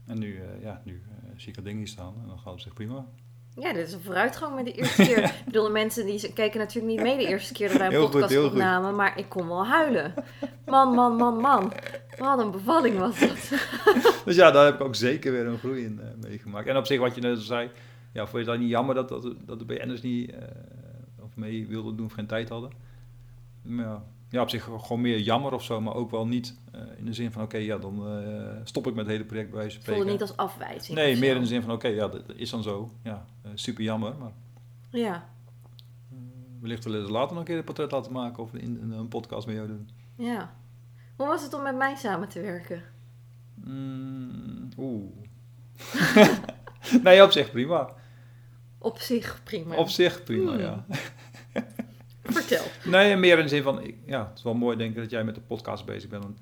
En 0.05 0.19
nu, 0.19 0.35
eh, 0.37 0.61
ja, 0.63 0.81
nu 0.85 1.01
eh, 1.09 1.29
zie 1.37 1.47
ik 1.49 1.55
dat 1.55 1.63
ding 1.65 1.77
hier 1.77 1.87
staan 1.87 2.13
en 2.21 2.27
dan 2.27 2.39
gaat 2.39 2.53
het 2.53 2.61
zich 2.61 2.73
prima. 2.73 3.05
Ja, 3.55 3.73
dit 3.73 3.87
is 3.87 3.93
een 3.93 4.01
vooruitgang 4.01 4.55
met 4.55 4.65
de 4.65 4.71
eerste 4.71 5.03
keer. 5.03 5.23
ik 5.39 5.45
bedoel, 5.45 5.63
de 5.63 5.69
mensen 5.71 6.05
die 6.05 6.17
ze- 6.19 6.33
keken 6.33 6.59
natuurlijk 6.59 6.93
niet 6.93 7.01
mee 7.01 7.17
de 7.17 7.27
eerste 7.27 7.53
keer 7.53 7.67
dat 7.67 7.77
wij 7.77 7.85
een 7.85 7.91
Heel 7.91 8.09
podcast 8.09 8.29
heel 8.31 8.41
goed. 8.43 8.51
opnamen, 8.51 8.95
maar 8.95 9.17
ik 9.17 9.29
kon 9.29 9.47
wel 9.47 9.65
huilen. 9.67 10.13
Man, 10.65 10.93
man, 10.95 11.15
man, 11.15 11.37
man. 11.37 11.73
Wat 12.17 12.39
een 12.39 12.51
bevalling 12.51 12.97
was 12.97 13.19
dat. 13.19 13.51
Dus 14.25 14.35
ja, 14.35 14.51
daar 14.51 14.65
heb 14.65 14.73
ik 14.75 14.81
ook 14.81 14.95
zeker 14.95 15.31
weer 15.31 15.45
een 15.45 15.57
groei 15.57 15.83
in 15.83 15.99
eh, 16.01 16.07
meegemaakt. 16.21 16.67
En 16.67 16.77
op 16.77 16.85
zich, 16.85 16.99
wat 16.99 17.15
je 17.15 17.21
net 17.21 17.35
al 17.35 17.41
zei, 17.43 17.69
ja, 18.13 18.25
vond 18.27 18.45
je 18.45 18.49
dat 18.51 18.59
niet 18.59 18.69
jammer 18.69 18.95
dat, 18.95 19.09
dat, 19.09 19.33
dat 19.45 19.59
de 19.59 19.65
BN'ers 19.65 20.01
niet 20.01 20.33
of 21.19 21.35
mee 21.35 21.67
wilden 21.67 21.95
doen 21.95 22.05
of 22.05 22.13
geen 22.13 22.27
tijd 22.27 22.49
hadden? 22.49 22.71
Maar 23.61 23.85
ja, 23.85 24.03
ja, 24.33 24.41
op 24.41 24.49
zich 24.49 24.63
gewoon 24.63 25.01
meer 25.01 25.19
jammer 25.19 25.53
of 25.53 25.63
zo, 25.63 25.81
maar 25.81 25.93
ook 25.93 26.11
wel 26.11 26.27
niet 26.27 26.57
eh, 26.71 26.81
in 26.97 27.05
de 27.05 27.13
zin 27.13 27.31
van, 27.31 27.41
oké, 27.43 27.57
ja, 27.57 27.77
dan 27.77 28.07
eh, 28.07 28.55
stop 28.63 28.87
ik 28.87 28.93
met 28.93 29.05
het 29.05 29.13
hele 29.13 29.25
project 29.25 29.49
bij 29.49 29.59
wijze 29.59 29.81
van 29.81 30.05
niet 30.05 30.21
als 30.21 30.37
afwijzing. 30.37 30.97
Nee, 30.97 31.17
meer 31.17 31.29
zo. 31.29 31.35
in 31.35 31.41
de 31.41 31.47
zin 31.47 31.61
van, 31.61 31.71
oké, 31.71 31.87
ja, 31.87 32.07
dat 32.07 32.21
is 32.35 32.49
dan 32.49 32.63
zo. 32.63 32.91
Ja, 33.03 33.25
eh, 33.41 33.51
super 33.53 33.83
jammer, 33.83 34.15
maar 34.19 34.31
Ja, 34.89 35.29
wellicht 36.59 36.83
willen 36.83 37.05
ze 37.05 37.11
later 37.11 37.29
nog 37.29 37.39
een 37.39 37.43
keer 37.45 37.57
een 37.57 37.63
portret 37.63 37.91
laten 37.91 38.11
maken 38.11 38.43
of 38.43 38.53
in, 38.53 38.79
in 38.81 38.91
een 38.91 39.07
podcast 39.07 39.47
met 39.47 39.55
jou 39.55 39.67
doen. 39.67 39.89
ja. 40.15 40.53
Hoe 41.15 41.27
was 41.27 41.43
het 41.43 41.53
om 41.53 41.61
met 41.63 41.75
mij 41.77 41.95
samen 41.95 42.29
te 42.29 42.41
werken? 42.41 42.81
Mm, 43.53 44.69
Oeh. 44.77 45.11
nee, 47.03 47.23
op 47.23 47.31
zich 47.31 47.51
prima. 47.51 47.89
Op 48.77 48.97
zich 48.99 49.41
prima. 49.43 49.75
Op 49.75 49.89
zich 49.89 50.23
prima, 50.23 50.51
Hmm. 50.51 50.59
ja. 50.59 50.85
Vertel. 52.23 52.65
Nee, 52.91 53.15
meer 53.15 53.37
in 53.37 53.43
de 53.43 53.49
zin 53.49 53.63
van, 53.63 53.81
ik, 53.81 53.95
ja, 54.05 54.27
het 54.27 54.37
is 54.37 54.43
wel 54.43 54.53
mooi 54.53 54.77
denk 54.77 54.89
ik 54.95 55.01
dat 55.01 55.09
jij 55.09 55.23
met 55.23 55.35
de 55.35 55.41
podcast 55.41 55.85
bezig 55.85 56.09
bent. 56.09 56.23
Want 56.23 56.39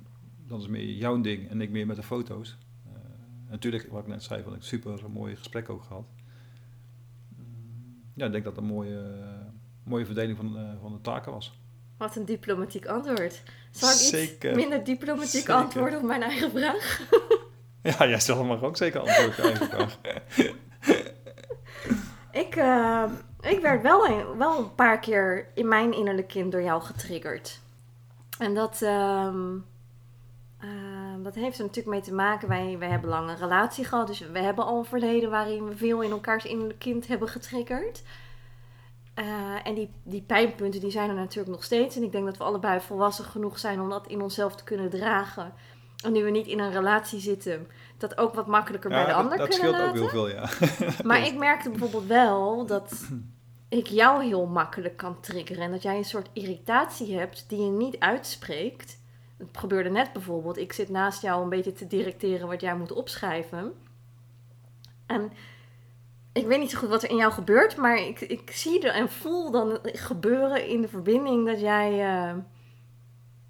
dat 0.48 0.60
is 0.62 0.68
meer 0.68 0.86
jouw 0.86 1.22
ding 1.22 1.50
en 1.50 1.62
ik 1.62 1.70
meer 1.70 1.86
met 1.86 1.96
de 1.96 2.04
foto's. 2.04 2.58
Eh, 2.86 2.92
natuurlijk, 3.50 3.88
wat 3.90 4.02
ik 4.02 4.08
net 4.08 4.24
zei, 4.24 4.44
van 4.44 4.56
ik 4.56 4.64
super 4.64 5.10
mooie 5.10 5.36
gesprek 5.36 5.70
ook 5.70 5.84
gehad. 5.84 6.06
Ja, 8.14 8.26
ik 8.26 8.32
denk 8.32 8.44
dat 8.44 8.56
het 8.56 8.64
een 8.64 8.70
mooie, 8.70 9.04
mooie 9.84 10.06
verdeling 10.06 10.38
van, 10.38 10.58
eh, 10.58 10.64
van 10.82 10.92
de 10.92 11.02
taken 11.02 11.32
was. 11.32 11.60
Wat 11.98 12.16
een 12.16 12.26
diplomatiek 12.26 12.86
antwoord. 12.86 13.44
Zal 13.72 14.20
ik 14.20 14.24
iets 14.24 14.56
minder 14.56 14.84
diplomatiek 14.84 15.30
Zeker. 15.30 15.54
antwoorden 15.54 16.00
op 16.00 16.06
mijn 16.06 16.22
eigen 16.22 16.52
vraag? 16.52 17.00
Ja, 17.84 18.08
jij 18.08 18.20
zelf 18.20 18.48
mag 18.48 18.64
ook 18.64 18.78
zeker 18.78 19.00
antwoorden 19.00 19.30
op 19.30 19.36
je 19.36 19.42
eigen 19.42 19.70
vraag. 19.70 20.00
Ik, 22.32 22.56
eh, 22.56 23.04
ik 23.42 23.60
werd 23.62 23.82
wel 23.82 24.08
een, 24.08 24.38
wel 24.38 24.58
een 24.58 24.76
paar 24.76 25.00
keer 25.00 25.48
in 25.54 25.68
mijn 25.68 25.94
innerlijk 25.94 26.28
kind 26.28 26.52
door 26.52 26.62
jou 26.62 26.82
getriggerd. 26.82 27.62
En 28.40 28.54
dat, 28.54 28.82
ehm, 28.82 29.58
ehm, 30.60 31.22
dat 31.22 31.36
heeft 31.36 31.58
er 31.58 31.64
natuurlijk 31.64 31.96
mee 31.96 32.02
te 32.02 32.14
maken. 32.14 32.48
Wij, 32.48 32.78
wij 32.80 32.90
hebben 32.90 33.10
lang 33.10 33.30
een 33.30 33.38
relatie 33.38 33.86
gehad. 33.86 34.08
Dus 34.08 34.20
we 34.20 34.40
hebben 34.40 34.66
al 34.66 34.78
een 34.78 34.86
verleden 34.86 35.30
waarin 35.30 35.68
we 35.68 35.78
veel 35.78 36.02
in 36.02 36.12
elkaars 36.12 36.46
innerlijk 36.46 36.80
kind 36.80 37.08
hebben 37.08 37.28
getriggerd. 37.28 38.04
Eh, 39.14 39.68
en 39.68 39.74
die, 39.74 39.90
die 40.04 40.22
pijnpunten 40.22 40.80
die 40.80 40.92
zijn 40.92 41.10
er 41.10 41.16
natuurlijk 41.16 41.56
nog 41.56 41.64
steeds. 41.64 41.96
En 41.96 42.04
ik 42.04 42.12
denk 42.12 42.26
dat 42.26 42.38
we 42.38 42.44
allebei 42.44 42.80
volwassen 42.80 43.26
genoeg 43.26 43.60
zijn 43.60 43.80
om 43.80 43.90
dat 43.90 44.08
in 44.08 44.22
onszelf 44.22 44.56
te 44.56 44.64
kunnen 44.64 44.90
dragen. 44.90 45.54
En 46.02 46.12
nu 46.12 46.24
we 46.24 46.30
niet 46.30 46.48
in 46.48 46.60
een 46.60 46.72
relatie 46.72 47.20
zitten, 47.20 47.68
dat 47.98 48.18
ook 48.18 48.34
wat 48.34 48.48
makkelijker 48.48 48.90
bij 48.90 49.02
de 49.02 49.08
dat, 49.08 49.16
ander 49.16 49.38
dat 49.38 49.48
kunnen 49.48 49.68
scheelt 49.68 49.86
laten. 49.86 50.04
ook 50.04 50.12
heel 50.12 50.28
veel, 50.28 50.30
ja. 50.30 50.50
Maar 51.10 51.26
ik 51.26 51.38
merkte 51.38 51.70
bijvoorbeeld 51.70 52.06
wel 52.06 52.66
dat 52.66 53.08
ik 53.70 53.88
jou 53.88 54.24
heel 54.24 54.46
makkelijk 54.46 54.98
kan 54.98 55.20
triggeren. 55.20 55.64
En 55.64 55.72
dat 55.72 55.82
jij 55.82 55.98
een 55.98 56.06
soort 56.06 56.30
irritatie 56.34 57.18
hebt 57.18 57.46
die 57.50 57.64
je 57.64 57.70
niet 57.70 58.00
uitspreekt. 58.00 59.00
Het 59.38 59.58
gebeurde 59.58 59.90
net 59.90 60.14
bijvoorbeeld. 60.14 60.58
Ik 60.58 60.74
zit 60.74 60.90
naast 60.90 61.22
jou 61.22 61.44
een 61.44 61.50
beetje 61.50 61.74
te 61.74 61.88
directeren 61.88 62.48
wat 62.48 62.62
jij 62.62 62.76
moet 62.76 62.92
opschrijven. 62.92 63.74
En 65.06 65.32
ik 66.34 66.48
weet 66.48 66.60
niet 66.60 66.72
zo 66.72 66.78
goed 66.78 66.90
wat 66.90 67.04
er 67.04 67.10
in 67.10 67.16
jou 67.16 67.32
gebeurt. 67.32 67.76
Maar 67.76 67.98
ik, 67.98 68.22
ik 68.22 68.52
zie 68.52 68.82
er 68.88 68.94
en 68.94 69.10
voel 69.10 69.52
dan 69.52 69.80
gebeuren 69.84 70.68
in 70.68 70.82
de 70.82 70.88
verbinding 70.88 71.46
dat 71.46 71.60
jij 71.60 71.92
eh, 71.92 72.36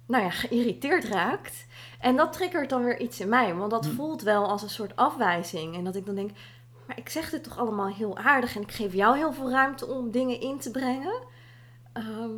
nou 0.06 0.22
ja, 0.22 0.30
geïrriteerd 0.30 1.04
raakt. 1.04 1.66
En 2.02 2.16
dat 2.16 2.32
triggert 2.32 2.70
dan 2.70 2.84
weer 2.84 3.00
iets 3.00 3.20
in 3.20 3.28
mij. 3.28 3.54
Want 3.54 3.70
dat 3.70 3.86
Hm. 3.86 3.92
voelt 3.94 4.22
wel 4.22 4.48
als 4.48 4.62
een 4.62 4.70
soort 4.70 4.96
afwijzing. 4.96 5.74
En 5.76 5.84
dat 5.84 5.96
ik 5.96 6.06
dan 6.06 6.14
denk, 6.14 6.30
maar 6.86 6.98
ik 6.98 7.08
zeg 7.08 7.30
dit 7.30 7.44
toch 7.44 7.58
allemaal 7.58 7.88
heel 7.88 8.16
aardig 8.16 8.56
en 8.56 8.62
ik 8.62 8.72
geef 8.72 8.92
jou 8.94 9.16
heel 9.16 9.32
veel 9.32 9.50
ruimte 9.50 9.86
om 9.86 10.10
dingen 10.10 10.40
in 10.40 10.58
te 10.58 10.70
brengen. 10.70 11.22
Ehm, 11.92 12.30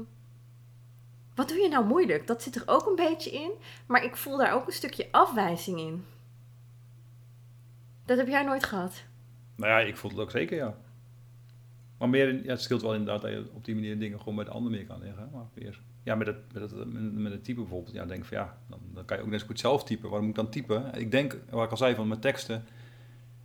wat 1.34 1.48
doe 1.48 1.58
je 1.58 1.68
nou 1.68 1.84
moeilijk? 1.86 2.26
Dat 2.26 2.42
zit 2.42 2.54
er 2.56 2.62
ook 2.66 2.86
een 2.86 2.94
beetje 2.94 3.30
in, 3.30 3.50
maar 3.86 4.04
ik 4.04 4.16
voel 4.16 4.36
daar 4.36 4.52
ook 4.52 4.66
een 4.66 4.72
stukje 4.72 5.08
afwijzing 5.10 5.78
in. 5.80 6.04
Dat 8.06 8.16
heb 8.18 8.28
jij 8.28 8.44
nooit 8.44 8.64
gehad. 8.64 9.04
Nou 9.56 9.70
ja, 9.70 9.78
ik 9.78 9.96
voel 9.96 10.10
het 10.10 10.20
ook 10.20 10.30
zeker, 10.30 10.56
ja. 10.56 10.76
Maar 11.98 12.08
meer, 12.08 12.34
ja, 12.44 12.50
het 12.50 12.60
scheelt 12.60 12.82
wel 12.82 12.94
inderdaad 12.94 13.22
dat 13.22 13.30
je 13.30 13.50
op 13.54 13.64
die 13.64 13.74
manier 13.74 13.98
dingen 13.98 14.18
gewoon 14.18 14.34
bij 14.36 14.44
de 14.44 14.50
ander 14.50 14.70
meer 14.70 14.86
kan 14.86 14.98
leggen. 14.98 15.28
Maar 15.32 15.46
weer, 15.54 15.80
ja, 16.04 16.14
met 16.14 16.26
het, 16.26 16.52
met, 16.52 16.70
het, 16.70 16.92
met, 17.12 17.32
het 17.32 17.44
typen 17.44 17.62
bijvoorbeeld, 17.62 17.94
ja, 17.94 18.04
denk 18.04 18.24
van 18.24 18.36
ja, 18.36 18.58
dan, 18.68 18.80
dan 18.94 19.04
kan 19.04 19.16
je 19.16 19.22
ook 19.22 19.30
net 19.30 19.40
zo 19.40 19.46
goed 19.46 19.60
zelf 19.60 19.84
typen. 19.84 20.08
Waarom 20.08 20.26
moet 20.26 20.36
ik 20.36 20.42
dan 20.42 20.52
typen? 20.52 20.94
Ik 20.94 21.10
denk, 21.10 21.38
wat 21.50 21.64
ik 21.64 21.70
al 21.70 21.76
zei, 21.76 21.94
van 21.94 22.08
mijn 22.08 22.20
teksten, 22.20 22.64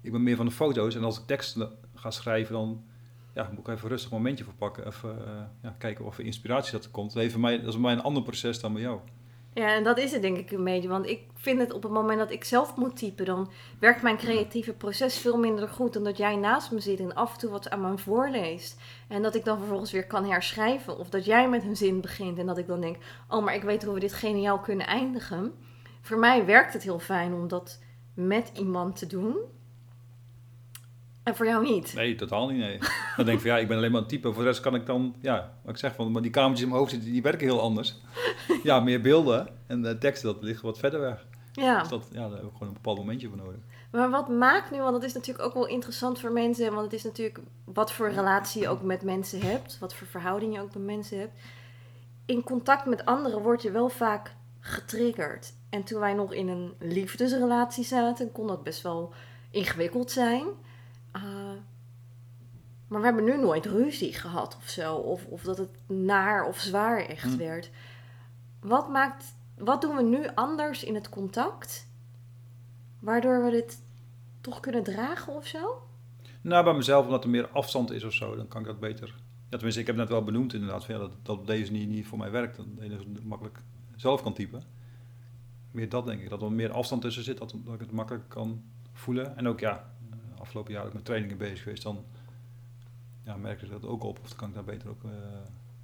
ik 0.02 0.12
ben 0.12 0.24
meer 0.24 0.36
van 0.36 0.45
de 0.45 0.52
foto's. 0.52 0.95
En 0.95 1.04
als 1.04 1.19
ik 1.19 1.26
teksten 1.26 1.72
ga 1.95 2.12
schrijven, 2.12 2.54
dan 2.54 2.84
ja, 3.34 3.50
moet 3.50 3.60
ik 3.60 3.67
even 3.67 3.84
een 3.84 3.89
rustig 3.89 4.12
momentje 4.12 4.43
voor 4.43 4.54
pakken. 4.54 4.88
Even 4.88 5.26
eh, 5.28 5.41
ja, 5.62 5.76
kijken 5.78 6.06
of 6.06 6.17
er 6.17 6.26
inspiratie 6.26 6.72
dat 6.72 6.84
er 6.84 6.91
komt. 6.91 7.13
Mij, 7.38 7.58
dat 7.58 7.67
is 7.67 7.74
voor 7.74 7.82
mij 7.82 7.93
een 7.93 8.02
ander 8.02 8.24
proces 8.24 8.60
dan 8.60 8.74
bij 8.74 8.82
jou. 8.82 9.00
Ja, 9.60 9.76
en 9.76 9.84
dat 9.84 9.98
is 9.98 10.12
het 10.12 10.22
denk 10.22 10.38
ik 10.38 10.52
een 10.52 10.63
beetje. 10.63 10.88
Want 10.88 11.08
ik 11.08 11.22
vind 11.36 11.60
het 11.60 11.74
op 11.74 11.84
het 11.84 11.91
moment 11.91 12.19
dat 12.19 12.32
ik 12.32 12.43
zelf 12.43 12.76
moet 12.76 12.98
typen, 12.98 13.26
dan 13.26 13.52
werkt 13.80 14.02
mijn 14.02 14.17
creatieve 14.17 14.74
proces 14.74 15.17
veel 15.17 15.38
minder 15.38 15.67
goed 15.67 15.93
dan 15.93 16.04
dat 16.04 16.17
jij 16.17 16.36
naast 16.36 16.72
me 16.72 16.80
zit 16.80 17.00
en 17.00 17.15
af 17.15 17.34
en 17.34 17.39
toe 17.39 17.50
wat 17.50 17.69
aan 17.69 17.82
me 17.82 17.98
voorleest. 17.98 18.80
En 19.08 19.22
dat 19.22 19.36
ik 19.36 19.45
dan 19.45 19.58
vervolgens 19.58 19.91
weer 19.91 20.08
kan 20.08 20.30
herschrijven. 20.30 20.98
Of 20.98 21.10
dat 21.10 21.26
jij 21.26 21.50
met 21.50 21.63
een 21.63 21.76
zin 21.76 22.02
begint 22.02 22.38
en 22.38 22.45
dat 22.45 22.58
ik 22.58 22.67
dan 22.67 22.82
denk, 22.82 22.98
oh, 23.28 23.43
maar 23.43 23.56
ik 23.56 23.63
weet 23.63 23.84
hoe 23.84 23.93
we 23.93 24.00
dit 24.00 24.13
geniaal 24.13 24.60
kunnen 24.60 24.88
eindigen. 24.88 25.54
Voor 26.02 26.17
mij 26.17 26.45
werkt 26.45 26.74
het 26.74 26.84
heel 26.84 27.00
fijn 27.00 27.34
om 27.34 27.48
dat 27.48 27.80
met 28.13 28.52
iemand 28.54 28.95
te 28.95 29.08
doen. 29.08 29.38
En 31.30 31.36
voor 31.36 31.46
jou 31.46 31.63
niet. 31.63 31.94
Nee, 31.94 32.15
totaal 32.15 32.48
niet, 32.50 32.60
nee. 32.60 32.78
Dan 33.15 33.26
denk 33.26 33.38
ik 33.38 33.39
van 33.39 33.50
ja, 33.50 33.58
ik 33.58 33.68
ben 33.68 33.78
alleen 33.78 33.92
maar 33.92 34.02
een 34.02 34.08
type. 34.08 34.34
Voor 34.34 34.44
de 34.44 34.48
rest 34.50 34.62
kan 34.62 34.76
ik 34.76 34.86
dan, 34.86 35.15
ja, 35.22 35.54
wat 35.62 35.74
ik 35.74 35.80
zeg, 35.80 35.96
van, 35.96 36.12
maar 36.12 36.22
die 36.22 36.32
kamertjes 36.32 36.62
in 36.62 36.68
mijn 36.68 36.80
hoofd 36.80 36.92
zitten, 36.92 37.12
die 37.12 37.22
werken 37.22 37.48
heel 37.48 37.62
anders. 37.62 37.96
Ja, 38.63 38.80
meer 38.80 39.02
beelden 39.02 39.48
en 39.68 39.82
de 39.82 39.98
teksten, 39.98 40.34
dat 40.34 40.44
ligt 40.44 40.62
wat 40.62 40.80
verder 40.80 41.00
weg. 41.00 41.26
Ja. 41.52 41.80
Dus 41.80 41.89
dat, 41.89 42.08
ja, 42.12 42.30
daar 42.30 42.38
heb 42.38 42.48
ik 42.48 42.52
gewoon 42.52 42.68
een 42.68 42.74
bepaald 42.74 42.98
momentje 42.98 43.28
voor 43.28 43.38
nodig. 43.38 43.60
Maar 43.92 44.10
wat 44.10 44.30
maakt 44.30 44.72
nu, 44.72 44.78
want 44.78 44.92
dat 44.92 45.04
is 45.04 45.13
natuurlijk 45.13 45.46
ook 45.46 45.54
wel 45.54 45.68
interessant 45.68 46.20
voor 46.20 46.32
mensen, 46.32 46.72
want 46.74 46.84
het 46.84 46.94
is 46.94 47.04
natuurlijk 47.04 47.39
wat 47.65 47.92
voor 47.92 48.10
relatie 48.10 48.62
je 48.62 48.70
ook 48.70 48.82
met 48.82 49.04
mensen 49.04 49.42
hebt, 49.42 49.80
wat 49.80 49.94
voor 49.94 50.08
verhouding 50.08 50.54
je 50.54 50.62
ook 50.62 50.74
met 50.74 50.84
mensen 50.84 51.20
hebt. 51.20 51.34
In 52.26 52.44
contact 52.44 52.86
met 52.86 53.06
anderen 53.06 53.42
word 53.42 53.62
je 53.62 53.72
wel 53.72 53.89
vaak 53.89 54.36
getriggerd. 54.60 55.54
En 55.70 55.84
toen 55.84 56.00
wij 56.00 56.13
nog 56.13 56.34
in 56.34 56.48
een 56.48 56.74
liefdesrelatie 56.80 57.84
zaten, 57.84 58.32
kon 58.32 58.48
dat 58.48 58.63
best 58.63 58.82
wel 58.82 59.13
ingewikkeld 59.52 60.12
zijn. 60.12 60.46
Maar 62.89 62.99
we 62.99 63.06
hebben 63.06 63.23
nu 63.23 63.38
nooit 63.38 63.65
ruzie 63.65 64.13
gehad 64.13 64.56
of 64.58 64.67
zo, 64.67 64.95
of, 64.95 65.25
of 65.25 65.41
dat 65.41 65.58
het 65.58 65.69
naar 65.88 66.45
of 66.47 66.60
zwaar 66.60 67.06
echt 67.06 67.32
Hm. 67.32 67.38
werd. 67.38 67.69
Wat 68.60 68.89
maakt, 68.89 69.36
wat 69.58 69.82
doen 69.82 69.95
we 69.95 70.04
nu 70.04 70.28
anders 70.36 70.84
in 70.84 70.95
het 70.95 71.10
contact? 71.10 71.88
Waardoor 72.99 73.43
we 73.43 73.52
dit 73.52 73.82
toch 74.41 74.60
kunnen 74.60 74.84
dragen 74.84 75.34
of 75.34 75.45
zo? 75.47 75.82
Nou, 76.41 76.63
bij 76.63 76.73
mezelf, 76.73 77.06
omdat 77.06 77.23
er 77.23 77.30
meer 77.30 77.47
afstand 77.47 77.91
is 77.91 78.04
of 78.04 78.13
zo, 78.13 78.36
dan 78.36 78.47
kan 78.47 78.62
ik 78.62 78.67
dat 78.67 78.80
beter. 78.80 79.08
Ja, 79.49 79.56
tenminste, 79.56 79.82
ik 79.82 79.88
heb 79.88 79.95
net 79.95 80.10
wel 80.10 80.23
benoemd 80.23 80.54
inderdaad, 80.54 80.86
van, 80.86 80.95
ja, 80.95 81.02
dat, 81.02 81.12
dat 81.23 81.47
deze 81.47 81.71
niet, 81.71 81.89
niet 81.89 82.08
voor 82.08 82.17
mij 82.17 82.32
werkt. 82.32 82.58
Dat 82.58 82.65
enige 82.80 83.04
makkelijk 83.23 83.60
zelf 83.95 84.21
kan 84.21 84.34
typen. 84.34 84.63
Meer 85.71 85.89
dat 85.89 86.06
denk 86.06 86.21
ik, 86.21 86.30
dat 86.30 86.41
er 86.41 86.52
meer 86.52 86.71
afstand 86.71 87.02
tussen 87.02 87.23
zit, 87.23 87.38
dat, 87.38 87.54
dat 87.65 87.73
ik 87.73 87.80
het 87.80 87.91
makkelijk 87.91 88.30
kan 88.30 88.63
voelen. 88.93 89.38
En 89.38 89.47
ook 89.47 89.60
ja, 89.60 89.91
eh, 90.12 90.41
afgelopen 90.41 90.73
jaar 90.73 90.86
ook 90.86 90.93
met 90.93 91.06
trainingen 91.06 91.38
bezig 91.38 91.62
geweest, 91.63 91.84
dan 91.84 92.06
ja, 93.30 93.38
merk 93.38 93.62
ik 93.62 93.70
dat 93.70 93.86
ook 93.86 94.04
op. 94.04 94.20
Of 94.22 94.28
dan 94.28 94.38
kan 94.38 94.48
ik 94.48 94.54
daar 94.54 94.63
beter 94.63 94.89
ook 94.89 95.04
eh, 95.04 95.12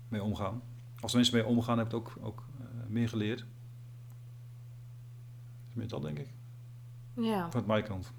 mee 0.07 0.23
omgaan. 0.23 0.61
Als 0.99 1.11
er 1.11 1.17
mensen 1.17 1.37
mee 1.37 1.45
omgaan, 1.45 1.77
heb 1.77 1.87
ik 1.87 1.91
het 1.93 2.01
ook, 2.01 2.17
ook 2.21 2.43
eh, 2.59 2.65
meer 2.87 3.09
geleerd. 3.09 3.45
Dus 5.65 5.73
meer 5.73 5.87
dat 5.87 6.01
denk 6.01 6.19
ik, 6.19 6.33
Ja, 7.15 7.45
vanuit 7.49 7.67
mijn 7.67 7.83
kant. 7.83 8.11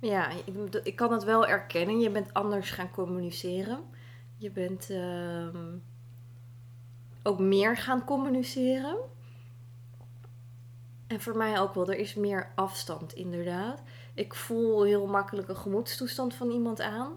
ja 0.00 0.28
ik, 0.30 0.74
ik 0.84 0.96
kan 0.96 1.12
het 1.12 1.24
wel 1.24 1.46
erkennen. 1.46 2.00
Je 2.00 2.10
bent 2.10 2.34
anders 2.34 2.70
gaan 2.70 2.90
communiceren. 2.90 3.78
Je 4.36 4.50
bent 4.50 4.90
ehm, 4.90 5.76
ook 7.22 7.38
meer 7.38 7.76
gaan 7.76 8.04
communiceren. 8.04 8.96
En 11.06 11.20
voor 11.20 11.36
mij 11.36 11.60
ook 11.60 11.74
wel, 11.74 11.88
er 11.88 11.98
is 11.98 12.14
meer 12.14 12.52
afstand 12.54 13.12
inderdaad. 13.12 13.82
Ik 14.14 14.34
voel 14.34 14.82
heel 14.82 15.06
makkelijk 15.06 15.48
een 15.48 15.56
gemoedstoestand 15.56 16.34
van 16.34 16.50
iemand 16.50 16.80
aan. 16.80 17.12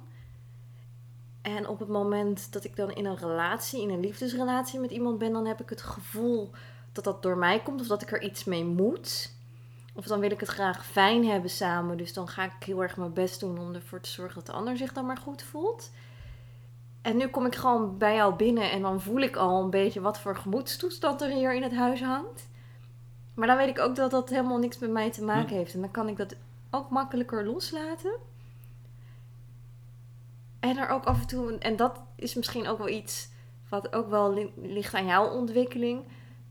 En 1.42 1.68
op 1.68 1.80
het 1.80 1.88
moment 1.88 2.54
dat 2.54 2.64
ik 2.64 2.76
dan 2.76 2.92
in 2.92 3.06
een 3.06 3.18
relatie, 3.18 3.82
in 3.82 3.90
een 3.90 4.00
liefdesrelatie 4.00 4.80
met 4.80 4.92
iemand 4.92 5.18
ben, 5.18 5.34
dan 5.34 5.46
heb 5.46 5.62
ik 5.62 5.70
het 5.70 5.82
gevoel 5.82 6.52
dat 6.92 7.04
dat 7.04 7.24
door 7.24 7.38
mij 7.38 7.60
komt 7.60 7.82
of 7.82 7.88
dat 7.88 8.02
ik 8.02 8.12
er 8.12 8.22
iets 8.22 8.44
mee 8.44 8.66
moet. 8.66 9.36
Of 9.94 10.06
dan 10.06 10.20
wil 10.20 10.32
ik 10.32 10.40
het 10.40 10.50
graag 10.50 10.86
fijn 10.86 11.26
hebben 11.26 11.50
samen. 11.50 11.98
Dus 11.98 12.14
dan 12.14 12.28
ga 12.28 12.44
ik 12.44 12.64
heel 12.66 12.82
erg 12.82 12.98
mijn 12.98 13.14
best 13.14 13.40
doen 13.40 13.60
om 13.60 13.74
ervoor 13.74 14.00
te 14.02 14.10
zorgen 14.10 14.36
dat 14.36 14.46
de 14.46 14.52
ander 14.52 14.78
zich 14.78 14.94
dan 14.94 15.06
maar 15.06 15.18
goed 15.18 15.42
voelt. 15.44 15.92
En 17.02 17.18
nu 17.18 17.28
kom 17.28 17.46
ik 17.46 17.56
gewoon 17.56 17.98
bij 17.98 18.16
jou 18.16 18.36
binnen 18.36 18.72
en 18.72 18.82
dan 18.82 19.02
voel 19.02 19.20
ik 19.22 19.36
al 19.36 19.64
een 19.64 19.70
beetje 19.70 20.02
wat 20.02 20.20
voor 20.20 20.36
gemoedstoestand 20.36 21.22
er 21.22 21.30
hier 21.30 21.54
in 21.54 21.64
het 21.64 21.76
huis 21.76 22.02
hangt. 22.02 22.50
Maar 23.34 23.48
dan 23.48 23.58
weet 23.58 23.68
ik 23.68 23.80
ook 23.80 23.96
dat 23.96 24.12
dat 24.12 24.30
helemaal 24.30 24.58
niks 24.58 24.78
met 24.80 24.92
mij 24.92 25.12
te 25.12 25.24
maken 25.24 25.50
Hm. 25.50 25.56
heeft. 25.56 25.74
En 25.74 25.82
dan 25.82 25.92
kan 25.92 26.08
ik 26.08 26.18
dat 26.18 26.36
ook 26.72 26.90
makkelijker 26.90 27.46
loslaten. 27.46 28.12
En 30.60 30.78
er 30.78 30.90
ook 30.90 31.04
af 31.04 31.22
en 31.22 31.28
toe, 31.28 31.58
en 31.58 31.76
dat 31.76 32.02
is 32.16 32.36
misschien 32.36 32.68
ook 32.68 32.78
wel 32.78 32.90
iets 32.90 33.30
wat 33.70 33.94
ook 33.94 34.10
wel 34.10 34.34
li- 34.34 34.52
ligt 34.74 34.94
aan 34.94 35.06
jouw 35.06 35.28
ontwikkeling. 35.30 36.04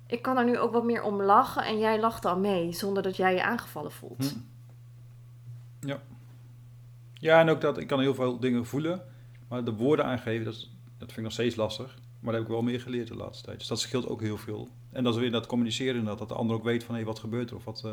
Ik 0.06 0.22
kan 0.22 0.36
er 0.36 0.44
nu 0.44 0.58
ook 0.58 0.72
wat 0.72 0.84
meer 0.84 1.02
om 1.02 1.22
lachen 1.22 1.64
en 1.64 1.78
jij 1.78 2.00
lacht 2.00 2.22
dan 2.22 2.40
mee, 2.40 2.72
zonder 2.72 3.02
dat 3.02 3.16
jij 3.16 3.34
je 3.34 3.42
aangevallen 3.42 3.92
voelt. 3.92 4.30
Hm. 5.80 5.88
Ja. 5.88 6.02
Ja, 7.14 7.40
en 7.40 7.48
ook 7.48 7.60
dat 7.60 7.78
ik 7.78 7.86
kan 7.86 8.00
heel 8.00 8.14
veel 8.14 8.38
dingen 8.40 8.66
voelen, 8.66 9.02
maar 9.48 9.64
de 9.64 9.72
woorden 9.74 10.04
aangeven, 10.04 10.44
dat, 10.44 10.54
is- 10.54 10.70
dat 10.84 11.06
vind 11.06 11.16
ik 11.16 11.22
nog 11.22 11.32
steeds 11.32 11.56
lastig. 11.56 11.98
Maar 12.20 12.32
daar 12.34 12.42
heb 12.42 12.50
ik 12.50 12.56
wel 12.56 12.62
meer 12.70 12.80
geleerd 12.80 13.08
de 13.08 13.16
laatste 13.16 13.44
tijd. 13.44 13.58
Dus 13.58 13.68
dat 13.68 13.80
scheelt 13.80 14.08
ook 14.08 14.20
heel 14.20 14.36
veel. 14.36 14.68
En 14.92 15.04
dat 15.04 15.14
is 15.14 15.20
weer 15.20 15.30
dat 15.30 15.46
communiceren, 15.46 16.04
dat, 16.04 16.18
dat 16.18 16.28
de 16.28 16.34
ander 16.34 16.56
ook 16.56 16.64
weet 16.64 16.84
van 16.84 16.94
hé, 16.94 17.04
wat 17.04 17.18
gebeurt 17.18 17.50
er 17.50 17.56
of 17.56 17.64
wat, 17.64 17.82
eh, 17.84 17.92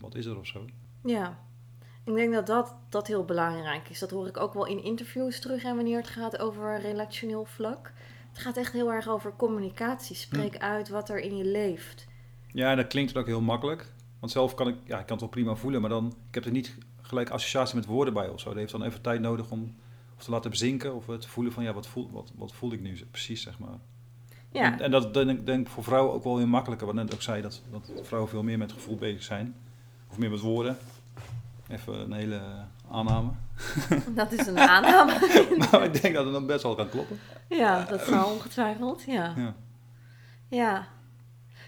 wat 0.00 0.14
is 0.14 0.26
er 0.26 0.38
of 0.38 0.46
zo. 0.46 0.64
Ja, 1.04 1.38
ik 2.04 2.14
denk 2.14 2.32
dat, 2.32 2.46
dat 2.46 2.74
dat 2.88 3.06
heel 3.06 3.24
belangrijk 3.24 3.88
is. 3.88 3.98
Dat 3.98 4.10
hoor 4.10 4.26
ik 4.26 4.36
ook 4.36 4.54
wel 4.54 4.66
in 4.66 4.84
interviews 4.84 5.40
terug 5.40 5.64
en 5.64 5.76
wanneer 5.76 5.96
het 5.96 6.08
gaat 6.08 6.38
over 6.38 6.80
relationeel 6.80 7.44
vlak. 7.44 7.92
Het 8.32 8.40
gaat 8.40 8.56
echt 8.56 8.72
heel 8.72 8.92
erg 8.92 9.08
over 9.08 9.32
communicatie. 9.36 10.16
Spreek 10.16 10.58
uit 10.58 10.88
wat 10.88 11.08
er 11.08 11.18
in 11.18 11.36
je 11.36 11.44
leeft. 11.44 12.06
Ja, 12.46 12.70
en 12.70 12.76
dat 12.76 12.86
klinkt 12.86 13.16
ook 13.16 13.26
heel 13.26 13.40
makkelijk. 13.40 13.92
Want 14.18 14.32
zelf 14.32 14.54
kan 14.54 14.68
ik, 14.68 14.76
ja, 14.84 14.98
ik 14.98 15.06
kan 15.06 15.16
het 15.16 15.20
wel 15.20 15.28
prima 15.28 15.54
voelen, 15.54 15.80
maar 15.80 15.90
dan, 15.90 16.14
ik 16.28 16.34
heb 16.34 16.44
er 16.44 16.50
niet 16.50 16.76
gelijk 17.02 17.30
associatie 17.30 17.76
met 17.76 17.86
woorden 17.86 18.14
bij 18.14 18.28
of 18.28 18.40
zo. 18.40 18.48
Dat 18.48 18.58
heeft 18.58 18.72
dan 18.72 18.82
even 18.82 19.00
tijd 19.00 19.20
nodig 19.20 19.50
om 19.50 19.74
of 20.16 20.24
te 20.24 20.30
laten 20.30 20.50
bezinken 20.50 20.94
of 20.94 21.04
te 21.04 21.28
voelen 21.28 21.52
van 21.52 21.62
ja, 21.62 21.72
wat 21.72 21.86
voel, 21.86 22.10
wat, 22.10 22.32
wat 22.34 22.52
voel 22.52 22.72
ik 22.72 22.80
nu 22.80 22.98
precies, 23.10 23.42
zeg 23.42 23.58
maar. 23.58 23.78
Ja, 24.52 24.72
En, 24.72 24.80
en 24.80 24.90
dat 24.90 25.14
denk 25.14 25.30
ik 25.30 25.46
denk 25.46 25.66
ik 25.66 25.72
voor 25.72 25.84
vrouwen 25.84 26.14
ook 26.14 26.24
wel 26.24 26.38
heel 26.38 26.46
makkelijker. 26.46 26.86
Wat 26.86 26.96
net 26.96 27.14
ook 27.14 27.22
zei, 27.22 27.42
dat, 27.42 27.62
dat 27.70 27.92
vrouwen 28.02 28.30
veel 28.30 28.42
meer 28.42 28.58
met 28.58 28.72
gevoel 28.72 28.96
bezig 28.96 29.22
zijn. 29.22 29.54
Of 30.10 30.18
meer 30.18 30.30
met 30.30 30.40
woorden. 30.40 30.76
Even 31.72 31.94
een 32.00 32.12
hele 32.12 32.40
aanname. 32.90 33.30
dat 34.14 34.32
is 34.32 34.46
een 34.46 34.58
aanname. 34.58 35.12
maar 35.70 35.84
ik 35.84 36.02
denk 36.02 36.14
dat 36.14 36.24
het 36.24 36.32
dan 36.32 36.46
best 36.46 36.62
wel 36.62 36.74
kan 36.74 36.88
kloppen. 36.88 37.18
ja, 37.48 37.84
dat 37.84 38.00
zal 38.00 38.30
ongetwijfeld. 38.30 39.02
Ja, 39.06 39.32
Ja. 39.36 39.54
ja. 40.48 40.86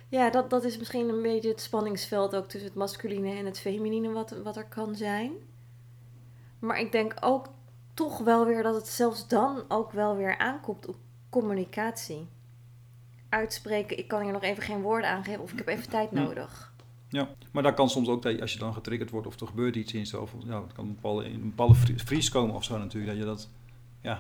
ja 0.09 0.31
dat, 0.31 0.51
dat 0.51 0.65
is 0.65 0.79
misschien 0.79 1.09
een 1.09 1.23
beetje 1.23 1.49
het 1.49 1.61
spanningsveld 1.61 2.35
ook 2.37 2.49
tussen 2.49 2.69
het 2.69 2.79
masculine 2.79 3.35
en 3.39 3.45
het 3.45 3.61
feminine 3.61 4.13
wat, 4.13 4.31
wat 4.43 4.57
er 4.57 4.67
kan 4.69 4.95
zijn. 4.95 5.33
Maar 6.59 6.79
ik 6.81 6.93
denk 6.93 7.15
ook 7.21 7.47
toch 7.95 8.19
wel 8.19 8.45
weer 8.47 8.63
dat 8.63 8.75
het 8.75 8.89
zelfs 8.89 9.29
dan 9.29 9.65
ook 9.69 9.93
wel 9.93 10.17
weer 10.17 10.39
aankomt 10.39 10.87
op 10.87 10.97
communicatie. 11.31 12.29
Uitspreken, 13.29 13.99
ik 13.99 14.09
kan 14.09 14.23
hier 14.23 14.33
nog 14.33 14.43
even 14.43 14.63
geen 14.63 14.81
woorden 14.83 15.11
aangeven 15.11 15.43
of 15.43 15.53
ik 15.53 15.59
heb 15.59 15.69
even 15.69 15.89
tijd 15.91 16.11
Hm. 16.11 16.15
nodig. 16.15 16.73
Ja. 17.15 17.29
Maar 17.51 17.63
dat 17.63 17.75
kan 17.75 17.91
soms 17.91 18.09
ook, 18.09 18.23
dat 18.23 18.41
als 18.41 18.53
je 18.53 18.59
dan 18.59 18.73
getriggerd 18.75 19.11
wordt 19.11 19.27
of 19.27 19.41
er 19.41 19.47
gebeurt 19.47 19.77
iets 19.77 19.93
in 19.93 19.99
jezelf. 19.99 20.35
Ja, 20.47 20.63
het 20.63 20.73
kan 20.73 20.85
een 20.87 20.95
bepaalde, 20.95 21.25
in 21.25 21.35
een 21.35 21.49
bepaalde 21.49 21.75
vrie- 21.75 21.99
vries 21.99 22.29
komen 22.29 22.55
of 22.55 22.65
zo 22.65 22.79
natuurlijk. 22.79 23.13
Dat 23.13 23.21
je 23.21 23.27
dat, 23.29 23.49
ja, 24.01 24.15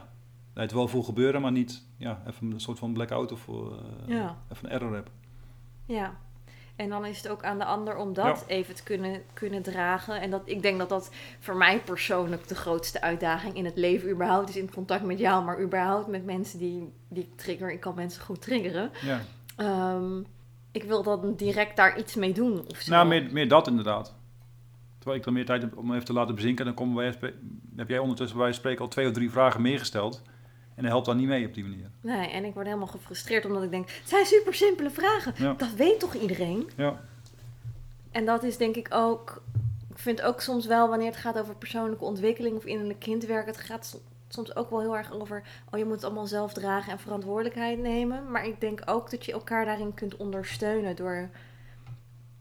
dat 0.52 0.62
het 0.62 0.72
wel 0.72 0.88
voelt 0.88 1.04
gebeuren, 1.04 1.40
maar 1.40 1.52
niet 1.52 1.82
ja, 1.96 2.22
even 2.28 2.50
een 2.50 2.60
soort 2.60 2.78
van 2.78 2.92
blackout 2.92 3.32
of 3.32 3.48
eh, 3.48 3.54
Ja. 4.06 4.36
even 4.52 4.64
een 4.66 4.70
error 4.72 4.94
hebt. 4.94 5.10
Ja. 5.86 6.14
En 6.76 6.88
dan 6.88 7.04
is 7.06 7.16
het 7.16 7.28
ook 7.28 7.44
aan 7.44 7.58
de 7.58 7.64
ander 7.64 7.96
om 7.96 8.12
dat 8.12 8.44
even 8.46 8.74
te 8.74 8.82
kunnen, 8.82 9.22
kunnen 9.32 9.62
dragen. 9.62 10.20
En 10.20 10.30
dat, 10.30 10.42
ik 10.44 10.62
denk 10.62 10.78
dat 10.78 10.88
dat 10.88 11.10
voor 11.40 11.56
mij 11.56 11.80
persoonlijk 11.80 12.48
de 12.48 12.54
grootste 12.54 13.00
uitdaging 13.00 13.54
in 13.54 13.64
het 13.64 13.76
leven 13.76 14.10
überhaupt 14.10 14.48
is. 14.48 14.56
In 14.56 14.70
contact 14.70 15.04
met 15.04 15.18
jou, 15.18 15.44
maar 15.44 15.60
überhaupt 15.60 16.06
met 16.08 16.24
mensen 16.24 16.58
die, 16.58 16.92
die 17.08 17.22
ik 17.22 17.36
trigger. 17.36 17.72
Ik 17.72 17.80
kan 17.80 17.94
mensen 17.94 18.22
goed 18.22 18.42
triggeren. 18.42 18.90
Ja. 19.02 19.20
Ehm, 19.56 20.22
ik 20.74 20.82
wil 20.82 21.02
dan 21.02 21.34
direct 21.36 21.76
daar 21.76 21.98
iets 21.98 22.14
mee 22.14 22.32
doen 22.32 22.64
of 22.68 22.80
zo. 22.80 22.90
Nou, 22.90 23.06
meer, 23.06 23.28
meer 23.32 23.48
dat 23.48 23.66
inderdaad. 23.66 24.14
Terwijl 24.96 25.18
ik 25.18 25.24
dan 25.24 25.34
meer 25.34 25.44
tijd 25.44 25.62
heb 25.62 25.76
om 25.76 25.92
even 25.92 26.04
te 26.04 26.12
laten 26.12 26.34
bezinken, 26.34 26.64
dan 26.64 26.74
komen 26.74 26.96
wij, 26.96 27.32
heb 27.76 27.88
jij 27.88 27.98
ondertussen 27.98 28.36
bij 28.36 28.44
wijze 28.44 28.58
spreken 28.60 28.80
al 28.80 28.88
twee 28.88 29.06
of 29.06 29.12
drie 29.12 29.30
vragen 29.30 29.62
meer 29.62 29.78
gesteld. 29.78 30.22
En 30.74 30.82
dat 30.82 30.90
helpt 30.90 31.06
dan 31.06 31.16
niet 31.16 31.26
mee 31.26 31.46
op 31.46 31.54
die 31.54 31.64
manier. 31.64 31.90
Nee, 32.00 32.28
en 32.30 32.44
ik 32.44 32.54
word 32.54 32.66
helemaal 32.66 32.86
gefrustreerd 32.86 33.44
omdat 33.44 33.62
ik 33.62 33.70
denk, 33.70 33.90
het 33.90 34.08
zijn 34.08 34.26
super 34.26 34.54
simpele 34.54 34.90
vragen. 34.90 35.34
Ja. 35.36 35.54
Dat 35.56 35.72
weet 35.72 36.00
toch 36.00 36.14
iedereen? 36.14 36.70
Ja, 36.76 37.00
En 38.10 38.24
dat 38.24 38.42
is 38.42 38.56
denk 38.56 38.76
ik 38.76 38.88
ook. 38.90 39.42
Ik 39.90 39.98
vind 39.98 40.22
ook 40.22 40.40
soms 40.40 40.66
wel 40.66 40.88
wanneer 40.88 41.06
het 41.06 41.16
gaat 41.16 41.38
over 41.38 41.54
persoonlijke 41.54 42.04
ontwikkeling 42.04 42.56
of 42.56 42.64
innerlijk 42.64 42.98
kindwerk. 42.98 43.46
Het 43.46 43.56
gaat 43.56 44.00
soms 44.34 44.56
ook 44.56 44.70
wel 44.70 44.80
heel 44.80 44.96
erg 44.96 45.12
over. 45.12 45.42
Oh, 45.70 45.78
je 45.78 45.84
moet 45.84 45.94
het 45.94 46.04
allemaal 46.04 46.26
zelf 46.26 46.52
dragen 46.52 46.92
en 46.92 46.98
verantwoordelijkheid 46.98 47.78
nemen. 47.78 48.30
Maar 48.30 48.46
ik 48.46 48.60
denk 48.60 48.82
ook 48.84 49.10
dat 49.10 49.24
je 49.24 49.32
elkaar 49.32 49.64
daarin 49.64 49.94
kunt 49.94 50.16
ondersteunen 50.16 50.96
door 50.96 51.30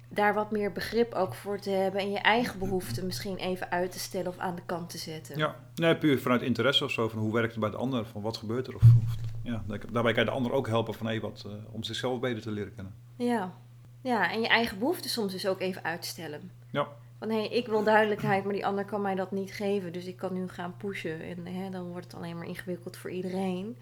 daar 0.09 0.33
wat 0.33 0.51
meer 0.51 0.71
begrip 0.71 1.13
ook 1.13 1.33
voor 1.33 1.59
te 1.59 1.69
hebben. 1.69 2.01
En 2.01 2.11
je 2.11 2.19
eigen 2.19 2.59
behoeften 2.59 3.05
misschien 3.05 3.37
even 3.37 3.71
uit 3.71 3.91
te 3.91 3.99
stellen 3.99 4.27
of 4.27 4.37
aan 4.37 4.55
de 4.55 4.61
kant 4.65 4.89
te 4.89 4.97
zetten. 4.97 5.37
ja. 5.37 5.55
Nee, 5.75 5.97
puur 5.97 6.19
vanuit 6.19 6.41
interesse 6.41 6.83
of 6.83 6.91
zo. 6.91 7.09
Van 7.09 7.19
hoe 7.19 7.33
werkt 7.33 7.51
het 7.51 7.59
bij 7.59 7.69
de 7.69 7.77
ander? 7.77 8.05
Van 8.05 8.21
wat 8.21 8.37
gebeurt 8.37 8.67
er? 8.67 8.75
Of, 8.75 8.81
of, 8.81 9.15
ja, 9.43 9.63
daarbij 9.67 10.13
kan 10.13 10.23
je 10.23 10.29
de 10.29 10.35
ander 10.35 10.51
ook 10.51 10.67
helpen 10.67 10.93
van, 10.93 11.05
hey, 11.05 11.19
wat, 11.19 11.43
eh, 11.47 11.53
om 11.71 11.83
zichzelf 11.83 12.19
beter 12.19 12.41
te 12.41 12.51
leren 12.51 12.75
kennen. 12.75 12.95
Ja. 13.15 13.53
ja, 14.01 14.31
en 14.31 14.41
je 14.41 14.47
eigen 14.47 14.79
behoeften 14.79 15.09
soms 15.09 15.31
dus 15.31 15.47
ook 15.47 15.59
even 15.59 15.83
uitstellen. 15.83 16.51
Ja. 16.71 16.87
Van 17.23 17.31
hé, 17.31 17.41
ik 17.41 17.67
wil 17.67 17.83
duidelijkheid, 17.83 18.43
maar 18.43 18.53
die 18.53 18.65
ander 18.65 18.85
kan 18.85 19.01
mij 19.01 19.15
dat 19.15 19.31
niet 19.31 19.53
geven. 19.53 19.93
Dus 19.93 20.05
ik 20.05 20.17
kan 20.17 20.33
nu 20.33 20.47
gaan 20.47 20.77
pushen. 20.77 21.21
En 21.21 21.45
hè, 21.45 21.69
dan 21.69 21.87
wordt 21.87 22.05
het 22.05 22.15
alleen 22.15 22.37
maar 22.37 22.47
ingewikkeld 22.47 22.97
voor 22.97 23.09
iedereen. 23.09 23.77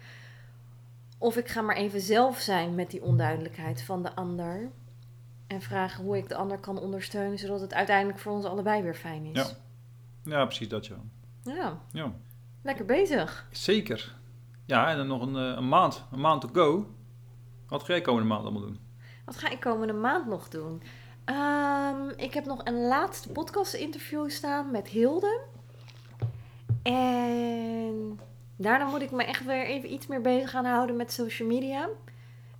Of 1.18 1.36
ik 1.36 1.48
ga 1.48 1.62
maar 1.62 1.76
even 1.76 2.00
zelf 2.00 2.38
zijn 2.38 2.74
met 2.74 2.90
die 2.90 3.02
onduidelijkheid 3.02 3.82
van 3.82 4.02
de 4.02 4.14
ander. 4.14 4.70
En 5.46 5.62
vragen 5.62 6.04
hoe 6.04 6.16
ik 6.16 6.28
de 6.28 6.34
ander 6.34 6.58
kan 6.58 6.78
ondersteunen, 6.78 7.38
zodat 7.38 7.60
het 7.60 7.74
uiteindelijk 7.74 8.18
voor 8.18 8.32
ons 8.32 8.44
allebei 8.44 8.82
weer 8.82 8.94
fijn 8.94 9.24
is. 9.24 9.36
Ja. 9.36 9.46
Ja, 10.24 10.44
precies 10.44 10.68
dat, 10.68 10.86
ja. 10.86 10.96
ja 11.42 11.78
ja. 11.92 12.12
lekker 12.62 12.84
bezig. 12.84 13.46
Zeker. 13.50 14.14
Ja, 14.66 14.90
en 14.90 14.96
dan 14.96 15.06
nog 15.06 15.22
een, 15.22 15.36
eh, 15.36 15.56
een 15.56 15.68
maand. 15.68 16.04
Een 16.12 16.20
maand 16.20 16.40
to 16.40 16.48
go. 16.52 16.94
Wat 17.68 17.82
ga 17.82 17.92
jij 17.92 18.02
komende 18.02 18.28
maand 18.28 18.42
allemaal 18.42 18.62
doen? 18.62 18.78
Wat 19.24 19.36
ga 19.36 19.50
ik 19.50 19.60
komende 19.60 19.92
maand 19.92 20.26
nog 20.26 20.48
doen? 20.48 20.82
Ehm, 21.24 22.08
ik 22.16 22.34
heb 22.34 22.44
nog 22.44 22.60
een 22.64 22.86
laatste 22.86 23.28
podcast 23.32 23.74
interview 23.74 24.30
staan 24.30 24.70
met 24.70 24.88
Hilde. 24.88 25.40
En 26.82 28.20
daarna 28.56 28.84
moet 28.88 29.02
ik 29.02 29.10
me 29.10 29.24
echt 29.24 29.44
weer 29.44 29.66
even 29.66 29.92
iets 29.92 30.06
meer 30.06 30.20
bezig 30.20 30.50
gaan 30.50 30.64
houden 30.64 30.96
met 30.96 31.12
social 31.12 31.48
media. 31.48 31.88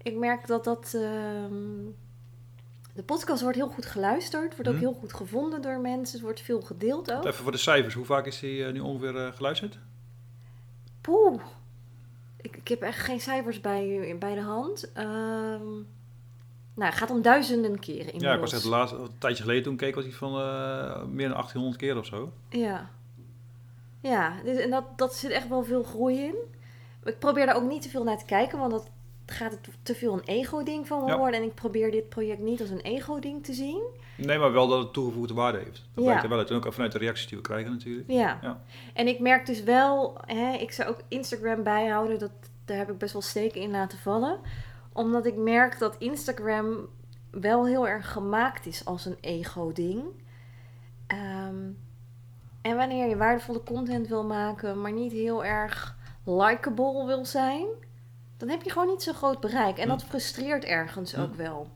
Ik 0.03 0.17
merk 0.17 0.47
dat 0.47 0.65
dat... 0.65 0.93
ehm, 0.95 1.85
de 2.95 3.03
podcast 3.03 3.43
wordt 3.43 3.57
heel 3.57 3.69
goed 3.69 3.87
geluisterd. 3.87 4.53
Wordt 4.55 4.69
ook 4.69 4.75
Mhm. 4.75 4.85
heel 4.85 4.93
goed 5.01 5.13
gevonden 5.15 5.63
door 5.63 5.79
mensen. 5.81 6.15
Het 6.15 6.25
wordt 6.25 6.41
veel 6.41 6.61
gedeeld 6.61 7.13
ook. 7.13 7.25
Even 7.25 7.43
voor 7.43 7.53
de 7.53 7.59
cijfers. 7.59 7.95
Hoe 7.95 8.05
vaak 8.05 8.27
is 8.27 8.39
die 8.41 8.65
eh, 8.65 8.73
nu 8.73 8.81
ongeveer 8.81 9.17
eh, 9.27 9.33
geluisterd? 9.33 9.79
Poeh. 11.01 11.41
Ik, 12.41 12.57
ik 12.57 12.69
heb 12.69 12.83
echt 12.83 12.99
geen 12.99 13.21
cijfers 13.21 13.61
bij, 13.61 14.17
bij 14.19 14.35
de 14.35 14.41
hand. 14.41 14.93
Ehm, 14.93 15.63
nou, 16.75 16.91
het 16.91 16.99
gaat 16.99 17.11
om 17.11 17.23
duizenden 17.23 17.79
keren 17.79 17.99
inmiddels. 17.99 18.23
Ja, 18.23 18.35
ik 18.35 18.41
was 18.41 18.53
echt 18.53 18.65
laatst, 18.65 18.95
een 18.95 19.19
tijdje 19.19 19.43
geleden 19.43 19.63
toen 19.63 19.77
keek 19.77 19.95
was 19.95 20.05
hij 20.05 20.13
van 20.13 20.31
eh, 20.33 21.03
meer 21.05 21.29
dan 21.29 21.37
1800 21.37 21.77
keer 21.77 21.99
of 21.99 22.07
zo. 22.07 22.33
Ja. 22.49 22.91
Ja, 24.01 24.33
dus, 24.45 24.57
en 24.59 24.71
dat, 24.71 24.85
dat 24.97 25.15
zit 25.15 25.31
echt 25.31 25.49
wel 25.49 25.65
veel 25.65 25.83
groei 25.83 26.19
in. 26.19 26.35
Ik 27.05 27.19
probeer 27.19 27.47
daar 27.47 27.57
ook 27.57 27.69
niet 27.69 27.83
te 27.83 27.89
veel 27.89 28.05
naar 28.05 28.19
te 28.19 28.25
kijken, 28.25 28.59
want 28.59 28.71
dat 28.71 28.91
gaat 29.27 29.51
het 29.51 29.69
te 29.83 29.95
veel 29.95 30.13
een 30.13 30.25
ego-ding 30.25 30.87
van 30.87 31.07
Ja. 31.07 31.19
worden. 31.19 31.41
En 31.41 31.47
ik 31.47 31.55
probeer 31.55 31.91
dit 31.91 32.09
project 32.09 32.41
niet 32.41 32.61
als 32.61 32.71
een 32.71 32.81
ego-ding 32.81 33.45
te 33.45 33.53
zien. 33.53 33.83
Nee, 34.17 34.39
maar 34.39 34.53
wel 34.53 34.69
dat 34.69 34.79
het 34.83 34.93
toegevoegde 34.93 35.35
waarde 35.35 35.59
heeft. 35.59 35.73
Dat 35.73 35.85
Ja. 35.95 36.03
blijkt 36.03 36.23
er 36.23 36.29
wel 36.29 36.39
uit. 36.39 36.51
En 36.51 36.57
ook 36.57 36.73
vanuit 36.73 36.93
de 36.93 36.99
reacties 36.99 37.27
die 37.27 37.37
we 37.37 37.43
krijgen 37.43 37.71
natuurlijk. 37.73 38.11
Ja. 38.11 38.39
Ja. 38.43 38.61
En 38.95 39.07
ik 39.09 39.19
merk 39.21 39.47
dus 39.47 39.63
wel, 39.63 40.21
hè, 40.27 40.53
ik 40.53 40.73
zou 40.73 40.89
ook 40.89 41.01
Instagram 41.09 41.63
bijhouden. 41.63 42.19
Dat, 42.19 42.31
daar 42.65 42.77
heb 42.77 42.91
ik 42.91 42.99
best 42.99 43.13
wel 43.13 43.23
steken 43.23 43.61
in 43.61 43.71
laten 43.71 43.99
vallen. 43.99 44.39
Omdat 44.93 45.27
ik 45.27 45.37
merk 45.37 45.79
dat 45.79 45.97
Instagram 45.99 46.89
wel 47.31 47.67
heel 47.67 47.89
erg 47.89 48.13
gemaakt 48.13 48.67
is 48.67 48.85
als 48.85 49.05
een 49.05 49.19
ego-ding. 49.21 50.05
Ehm, 51.07 51.71
en 52.63 52.77
wanneer 52.77 53.09
je 53.09 53.17
waardevolle 53.17 53.63
content 53.63 54.09
wil 54.09 54.25
maken, 54.25 54.81
maar 54.81 54.93
niet 54.93 55.13
heel 55.13 55.45
erg 55.45 55.97
likable 56.25 57.07
wil 57.07 57.25
zijn, 57.25 57.67
dan 58.37 58.49
heb 58.49 58.63
je 58.63 58.71
gewoon 58.71 58.89
niet 58.89 59.03
zo'n 59.03 59.15
groot 59.15 59.41
bereik. 59.41 59.79
En 59.79 59.89
dat 59.89 60.05
frustreert 60.05 60.65
ergens 60.65 61.17
ook 61.17 61.35
wel. 61.35 61.69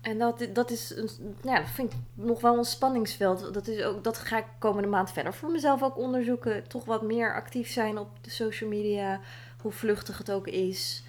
En 0.00 0.18
dat, 0.18 0.46
dat 0.52 0.70
is, 0.70 0.96
een, 0.96 1.36
ja, 1.42 1.58
dat 1.58 1.68
vind 1.68 1.92
ik 1.92 1.98
nog 2.14 2.40
wel 2.40 2.58
een 2.58 2.64
spanningsveld. 2.64 3.54
Dat, 3.54 3.66
is 3.66 3.82
ook, 3.82 4.04
dat 4.04 4.18
ga 4.18 4.38
ik 4.38 4.44
komende 4.58 4.88
maand 4.88 5.12
verder 5.12 5.34
voor 5.34 5.50
mezelf 5.50 5.82
ook 5.82 5.96
onderzoeken. 5.96 6.68
Toch 6.68 6.84
wat 6.84 7.02
meer 7.02 7.34
actief 7.34 7.70
zijn 7.70 7.98
op 7.98 8.08
de 8.20 8.30
social 8.30 8.70
media, 8.70 9.20
hoe 9.60 9.72
vluchtig 9.72 10.18
het 10.18 10.30
ook 10.30 10.46
is. 10.46 11.02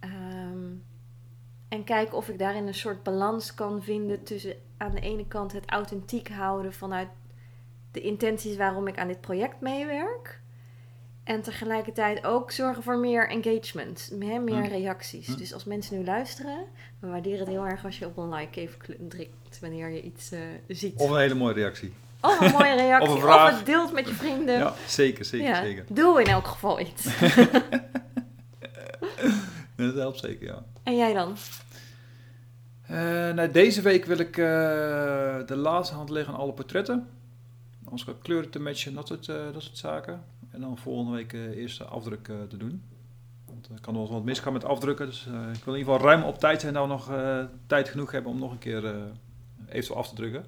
Ehm, 0.00 0.43
en 1.74 1.84
kijken 1.84 2.16
of 2.16 2.28
ik 2.28 2.38
daarin 2.38 2.66
een 2.66 2.74
soort 2.74 3.02
balans 3.02 3.54
kan 3.54 3.82
vinden 3.82 4.22
tussen 4.22 4.54
aan 4.76 4.90
de 4.94 5.00
ene 5.00 5.26
kant 5.26 5.52
het 5.52 5.70
authentiek 5.70 6.28
houden 6.28 6.72
vanuit 6.72 7.08
de 7.92 8.00
intenties 8.00 8.56
waarom 8.56 8.86
ik 8.86 8.98
aan 8.98 9.08
dit 9.08 9.20
project 9.20 9.60
meewerk. 9.60 10.40
En 11.24 11.42
tegelijkertijd 11.42 12.24
ook 12.24 12.50
zorgen 12.50 12.82
voor 12.82 12.98
meer 12.98 13.28
engagement, 13.28 14.10
meer, 14.12 14.40
meer 14.40 14.62
Hm. 14.62 14.68
reacties. 14.68 15.26
Hm. 15.26 15.36
Dus 15.36 15.54
als 15.54 15.64
mensen 15.64 15.98
nu 15.98 16.04
luisteren, 16.04 16.58
we 16.98 17.08
waarderen 17.08 17.38
het 17.38 17.48
heel 17.48 17.66
erg 17.66 17.84
als 17.84 17.98
je 17.98 18.06
op 18.06 18.16
een 18.16 18.34
like 18.34 18.60
even 18.60 19.08
drukt 19.08 19.60
wanneer 19.60 19.88
je 19.88 20.02
iets 20.02 20.32
eh, 20.32 20.40
ziet. 20.68 21.00
Of 21.00 21.10
een 21.10 21.18
hele 21.18 21.34
mooie 21.34 21.54
reactie. 21.54 21.92
Of 22.20 22.40
een 22.40 22.52
mooie 22.52 22.74
reactie, 22.86 23.10
Of 23.10 23.22
een 23.22 23.56
het 23.56 23.66
deelt 23.66 23.92
met 23.92 24.08
je 24.08 24.14
vrienden. 24.14 24.58
Ja, 24.58 24.74
zeker, 24.86 25.24
zeker, 25.24 25.48
Ja, 25.48 25.62
zeker. 25.62 25.84
Doe 25.88 26.20
in 26.20 26.26
elk 26.26 26.46
geval 26.46 26.80
iets. 26.80 27.06
Dat 29.86 29.94
helpt 29.94 30.18
zeker, 30.18 30.46
ja. 30.46 30.64
en 30.82 30.96
jij 30.96 31.12
dan? 31.12 31.36
Eh, 32.82 32.96
nou, 33.32 33.50
deze 33.50 33.82
week 33.82 34.04
wil 34.04 34.18
ik 34.18 34.36
eh, 34.36 34.44
de 35.46 35.56
laatste 35.56 35.94
hand 35.94 36.10
leggen 36.10 36.34
aan 36.34 36.40
alle 36.40 36.52
portretten. 36.52 37.08
Ik 37.80 38.14
kleuren 38.22 38.50
te 38.50 38.60
matchen, 38.60 38.94
dat 38.94 39.06
soort, 39.08 39.28
eh, 39.28 39.52
dat 39.52 39.62
soort 39.62 39.78
zaken. 39.78 40.24
En 40.50 40.60
dan 40.60 40.78
volgende 40.78 41.16
week 41.16 41.32
eh 41.32 41.40
eerste 41.56 41.84
afdruk 41.84 42.28
eh, 42.28 42.36
te 42.48 42.56
doen. 42.56 42.82
Want 43.46 43.68
er 43.68 43.80
kan 43.80 43.94
nog 43.94 44.08
wel 44.08 44.16
wat 44.16 44.24
misgaan 44.26 44.52
met 44.52 44.64
afdrukken. 44.64 45.06
Dus 45.06 45.26
eh, 45.26 45.32
ik 45.32 45.64
wil 45.64 45.74
in 45.74 45.78
ieder 45.80 45.94
geval 45.94 46.08
ruim 46.08 46.22
op 46.22 46.38
tijd 46.38 46.60
zijn 46.60 46.74
dat 46.74 46.82
we 46.82 46.88
nog 46.88 47.10
eh, 47.10 47.44
tijd 47.66 47.88
genoeg 47.88 48.10
hebben 48.10 48.32
om 48.32 48.38
nog 48.38 48.50
een 48.50 48.58
keer 48.58 48.84
eh, 48.86 48.94
eventueel 49.68 49.98
af 49.98 50.08
te 50.08 50.14
drukken. 50.14 50.44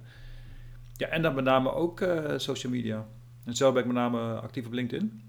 Ja, 0.96 1.06
en 1.06 1.22
dan 1.22 1.34
met 1.34 1.44
name 1.44 1.72
ook 1.72 2.00
eh, 2.00 2.32
social 2.36 2.72
media. 2.72 3.06
En 3.44 3.56
zelf 3.56 3.72
ben 3.72 3.80
ik 3.82 3.86
met 3.88 3.96
name 3.96 4.40
actief 4.40 4.66
op 4.66 4.72
LinkedIn. 4.72 5.22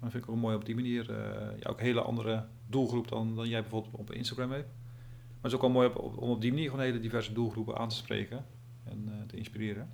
Dat 0.00 0.10
vind 0.10 0.24
ik 0.24 0.30
ook 0.30 0.36
mooi 0.36 0.56
op 0.56 0.64
die 0.64 0.74
manier. 0.74 1.10
eh, 1.10 1.58
ja, 1.60 1.70
ook 1.70 1.80
hele 1.80 2.00
andere 2.00 2.44
doelgroep 2.72 3.08
dan, 3.08 3.34
dan 3.36 3.48
jij 3.48 3.60
bijvoorbeeld 3.60 3.94
op 3.94 4.12
Instagram 4.12 4.50
hebt. 4.50 4.66
Maar 4.66 5.34
het 5.42 5.50
is 5.50 5.54
ook 5.54 5.60
wel 5.60 5.70
mooi 5.70 5.88
op- 5.88 6.18
om 6.22 6.30
op 6.30 6.40
die 6.40 6.50
manier 6.52 6.70
gewoon 6.70 6.84
hele 6.84 7.00
diverse 7.00 7.32
doelgroepen 7.32 7.78
aan 7.78 7.88
te 7.88 7.94
spreken 7.96 8.44
en 8.84 9.04
eh, 9.08 9.26
te 9.26 9.36
inspireren. 9.36 9.90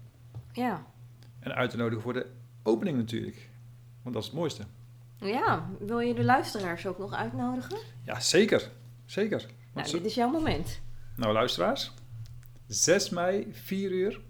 Ja. 0.52 0.86
En 1.40 1.54
uit 1.54 1.70
te 1.70 1.76
nodigen 1.76 2.02
voor 2.02 2.12
de 2.12 2.26
opening 2.62 2.96
natuurlijk. 2.96 3.50
Want 4.02 4.14
dat 4.14 4.24
is 4.24 4.30
het 4.30 4.38
mooiste. 4.38 4.64
Ja, 5.16 5.70
wil 5.78 5.98
je 5.98 6.14
de 6.14 6.24
luisteraars 6.24 6.86
ook 6.86 6.98
nog 6.98 7.12
uitnodigen? 7.12 7.78
Ja, 8.04 8.20
zeker. 8.20 8.70
Zeker. 9.04 9.46
Nou, 9.74 9.90
dit 9.90 10.04
is 10.04 10.14
jouw 10.14 10.30
moment. 10.30 10.80
Nou, 11.16 11.32
luisteraars. 11.32 11.92
6 12.66 13.10
mei, 13.10 13.46
4 13.52 13.90
uur. 13.90 14.20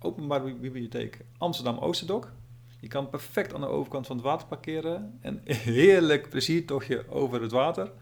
Openbare 0.00 0.44
Bi- 0.44 0.54
Bibliotheek 0.60 1.24
Amsterdam 1.38 1.78
Oosterdok. 1.78 2.32
Je 2.80 2.88
kan 2.88 3.08
perfect 3.08 3.54
aan 3.54 3.60
de 3.60 3.66
overkant 3.66 4.06
van 4.06 4.16
het 4.16 4.24
water 4.24 4.46
parkeren. 4.46 5.18
En 5.20 5.40
heerlijk 5.44 6.28
pleziertochtje 6.28 7.08
over 7.08 7.42
het 7.42 7.52
water. 7.52 7.92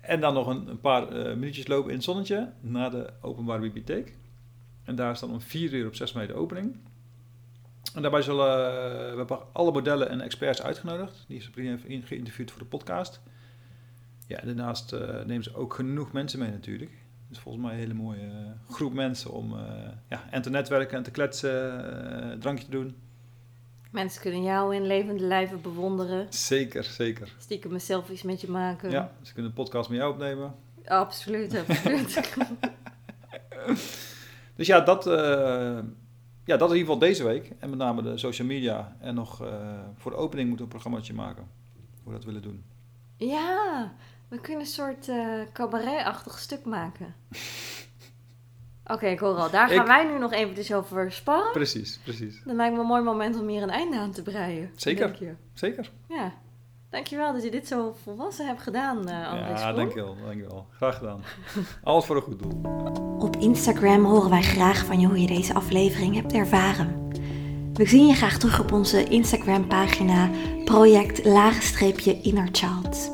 En 0.00 0.20
dan 0.20 0.34
nog 0.34 0.46
een, 0.46 0.68
een 0.68 0.80
paar 0.80 1.08
eh, 1.08 1.34
minuutjes 1.34 1.66
lopen 1.66 1.88
in 1.90 1.96
het 1.96 2.04
zonnetje 2.04 2.52
naar 2.60 2.90
de 2.90 3.10
Openbare 3.20 3.60
Bibliotheek. 3.60 4.16
En 4.84 4.94
daar 4.94 5.12
is 5.12 5.20
dan 5.20 5.30
om 5.32 5.40
4 5.40 5.72
uur 5.72 5.86
op 5.86 5.94
6 5.94 6.12
mei 6.12 6.26
de 6.26 6.34
opening. 6.34 6.76
En 7.94 8.02
daarbij 8.02 8.22
zullen 8.22 8.46
eh, 8.56 9.10
we 9.10 9.16
hebben 9.16 9.38
alle 9.52 9.72
modellen 9.72 10.08
en 10.08 10.20
experts 10.20 10.62
uitgenodigd. 10.62 11.24
Die 11.28 11.42
in- 11.86 12.02
geïnterviewd 12.02 12.50
voor 12.50 12.60
de 12.60 12.66
podcast. 12.66 13.20
Ja, 14.26 14.36
en 14.40 14.46
daarnaast 14.46 14.92
eh, 14.92 15.24
nemen 15.24 15.44
ze 15.44 15.54
ook 15.54 15.74
genoeg 15.74 16.12
mensen 16.12 16.38
mee 16.38 16.50
natuurlijk. 16.50 16.90
Dus 17.28 17.38
volgens 17.38 17.64
mij 17.64 17.72
een 17.74 17.80
hele 17.80 17.94
mooie 17.94 18.54
groep 18.70 18.92
mensen 18.92 19.30
om 19.32 19.56
ja, 20.08 20.24
en 20.30 20.42
te 20.42 20.50
netwerken 20.50 20.96
en 20.96 21.02
te 21.02 21.10
kletsen, 21.10 22.36
drankje 22.40 22.64
te 22.64 22.70
doen. 22.70 22.96
Mensen 23.90 24.20
kunnen 24.20 24.42
jou 24.42 24.74
in 24.74 24.86
levende 24.86 25.22
lijven 25.22 25.60
bewonderen. 25.60 26.26
Zeker, 26.30 26.84
zeker. 26.84 27.34
Stiekem 27.38 27.72
een 27.72 27.80
selfies 27.80 28.22
met 28.22 28.40
je 28.40 28.50
maken. 28.50 28.90
Ja, 28.90 29.12
ze 29.22 29.32
kunnen 29.32 29.50
een 29.50 29.56
podcast 29.56 29.88
met 29.88 29.98
jou 29.98 30.12
opnemen. 30.12 30.54
Absoluut, 30.86 31.56
absoluut. 31.68 32.20
Dus 34.56 34.66
ja, 34.66 34.80
dat, 34.80 35.06
eh, 35.06 35.78
ja, 36.44 36.56
dat 36.56 36.70
in 36.70 36.76
ieder 36.76 36.92
geval 36.92 36.98
deze 36.98 37.24
week. 37.24 37.52
En 37.58 37.68
met 37.70 37.78
name 37.78 38.02
de 38.02 38.18
social 38.18 38.46
media. 38.46 38.96
En 39.00 39.14
nog 39.14 39.42
eh, 39.42 39.54
voor 39.94 40.10
de 40.10 40.16
opening 40.16 40.48
moeten 40.48 40.66
we 40.66 40.72
een 40.72 40.80
programmaatje 40.80 41.14
maken. 41.14 41.48
Hoe 42.02 42.12
we 42.12 42.18
dat 42.18 42.24
willen 42.24 42.42
doen. 42.42 42.64
ja, 43.16 43.92
we 44.28 44.40
kunnen 44.40 44.60
een 44.60 44.66
soort 44.66 45.08
eh 45.08 45.40
cabaret-achtig 45.52 46.38
stuk 46.38 46.64
maken. 46.64 47.14
Oké, 48.86 49.06
ik 49.06 49.18
hoor 49.18 49.34
al. 49.34 49.50
Daar 49.50 49.68
gaan 49.68 49.80
Ik- 49.80 49.86
wij 49.86 50.04
nu 50.12 50.18
nog 50.18 50.32
eventjes 50.32 50.72
over 50.72 51.12
sparren. 51.12 51.52
Precies, 51.52 51.98
precies. 52.04 52.42
Dan 52.44 52.56
lijkt 52.56 52.74
me 52.74 52.80
een 52.80 52.86
mooi 52.86 53.02
moment 53.02 53.40
om 53.40 53.48
hier 53.48 53.62
een 53.62 53.70
einde 53.70 53.98
aan 53.98 54.10
te 54.12 54.22
breien. 54.22 54.70
Zeker. 54.76 55.06
Denk 55.06 55.18
je? 55.18 55.32
Zeker. 55.54 55.90
Ja. 56.08 56.32
Dankjewel 56.90 57.32
dat 57.32 57.42
je 57.42 57.50
dit 57.50 57.66
zo 57.68 57.96
volwassen 58.02 58.46
hebt 58.46 58.62
gedaan, 58.62 59.08
eh 59.08 59.28
André 59.30 59.48
ja, 59.58 59.72
dankjewel, 59.72 60.16
dankjewel. 60.24 60.66
Graag 60.76 60.96
gedaan. 60.98 61.20
Alles 61.82 62.04
voor 62.04 62.16
een 62.16 62.22
goed 62.22 62.42
doel. 62.42 62.60
Op 63.18 63.36
Instagram 63.36 64.04
horen 64.04 64.30
wij 64.30 64.42
graag 64.42 64.84
van 64.84 65.00
je 65.00 65.06
hoe 65.06 65.20
je 65.20 65.26
deze 65.26 65.54
aflevering 65.54 66.14
hebt 66.14 66.32
ervaren. 66.32 67.08
We 67.72 67.86
zien 67.86 68.06
je 68.06 68.14
graag 68.14 68.38
terug 68.38 68.60
op 68.60 68.72
onze 68.72 69.04
Instagram-pagina 69.04 70.30
project 70.64 71.18
Inner 72.22 72.48
Child. 72.52 73.12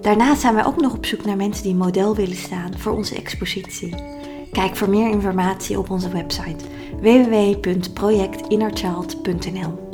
Daarnaast 0.00 0.40
zijn 0.40 0.54
wij 0.54 0.64
ook 0.64 0.80
nog 0.80 0.94
op 0.94 1.06
zoek 1.06 1.24
naar 1.24 1.36
mensen 1.36 1.62
die 1.62 1.74
model 1.74 2.14
willen 2.14 2.36
staan 2.36 2.78
voor 2.78 2.92
onze 2.92 3.14
expositie. 3.14 3.94
Kijk 4.54 4.76
voor 4.76 4.90
meer 4.90 5.10
informatie 5.10 5.78
op 5.78 5.90
onze 5.90 6.08
website 6.08 6.64
www.projectinnerchild.nl. 7.00 9.93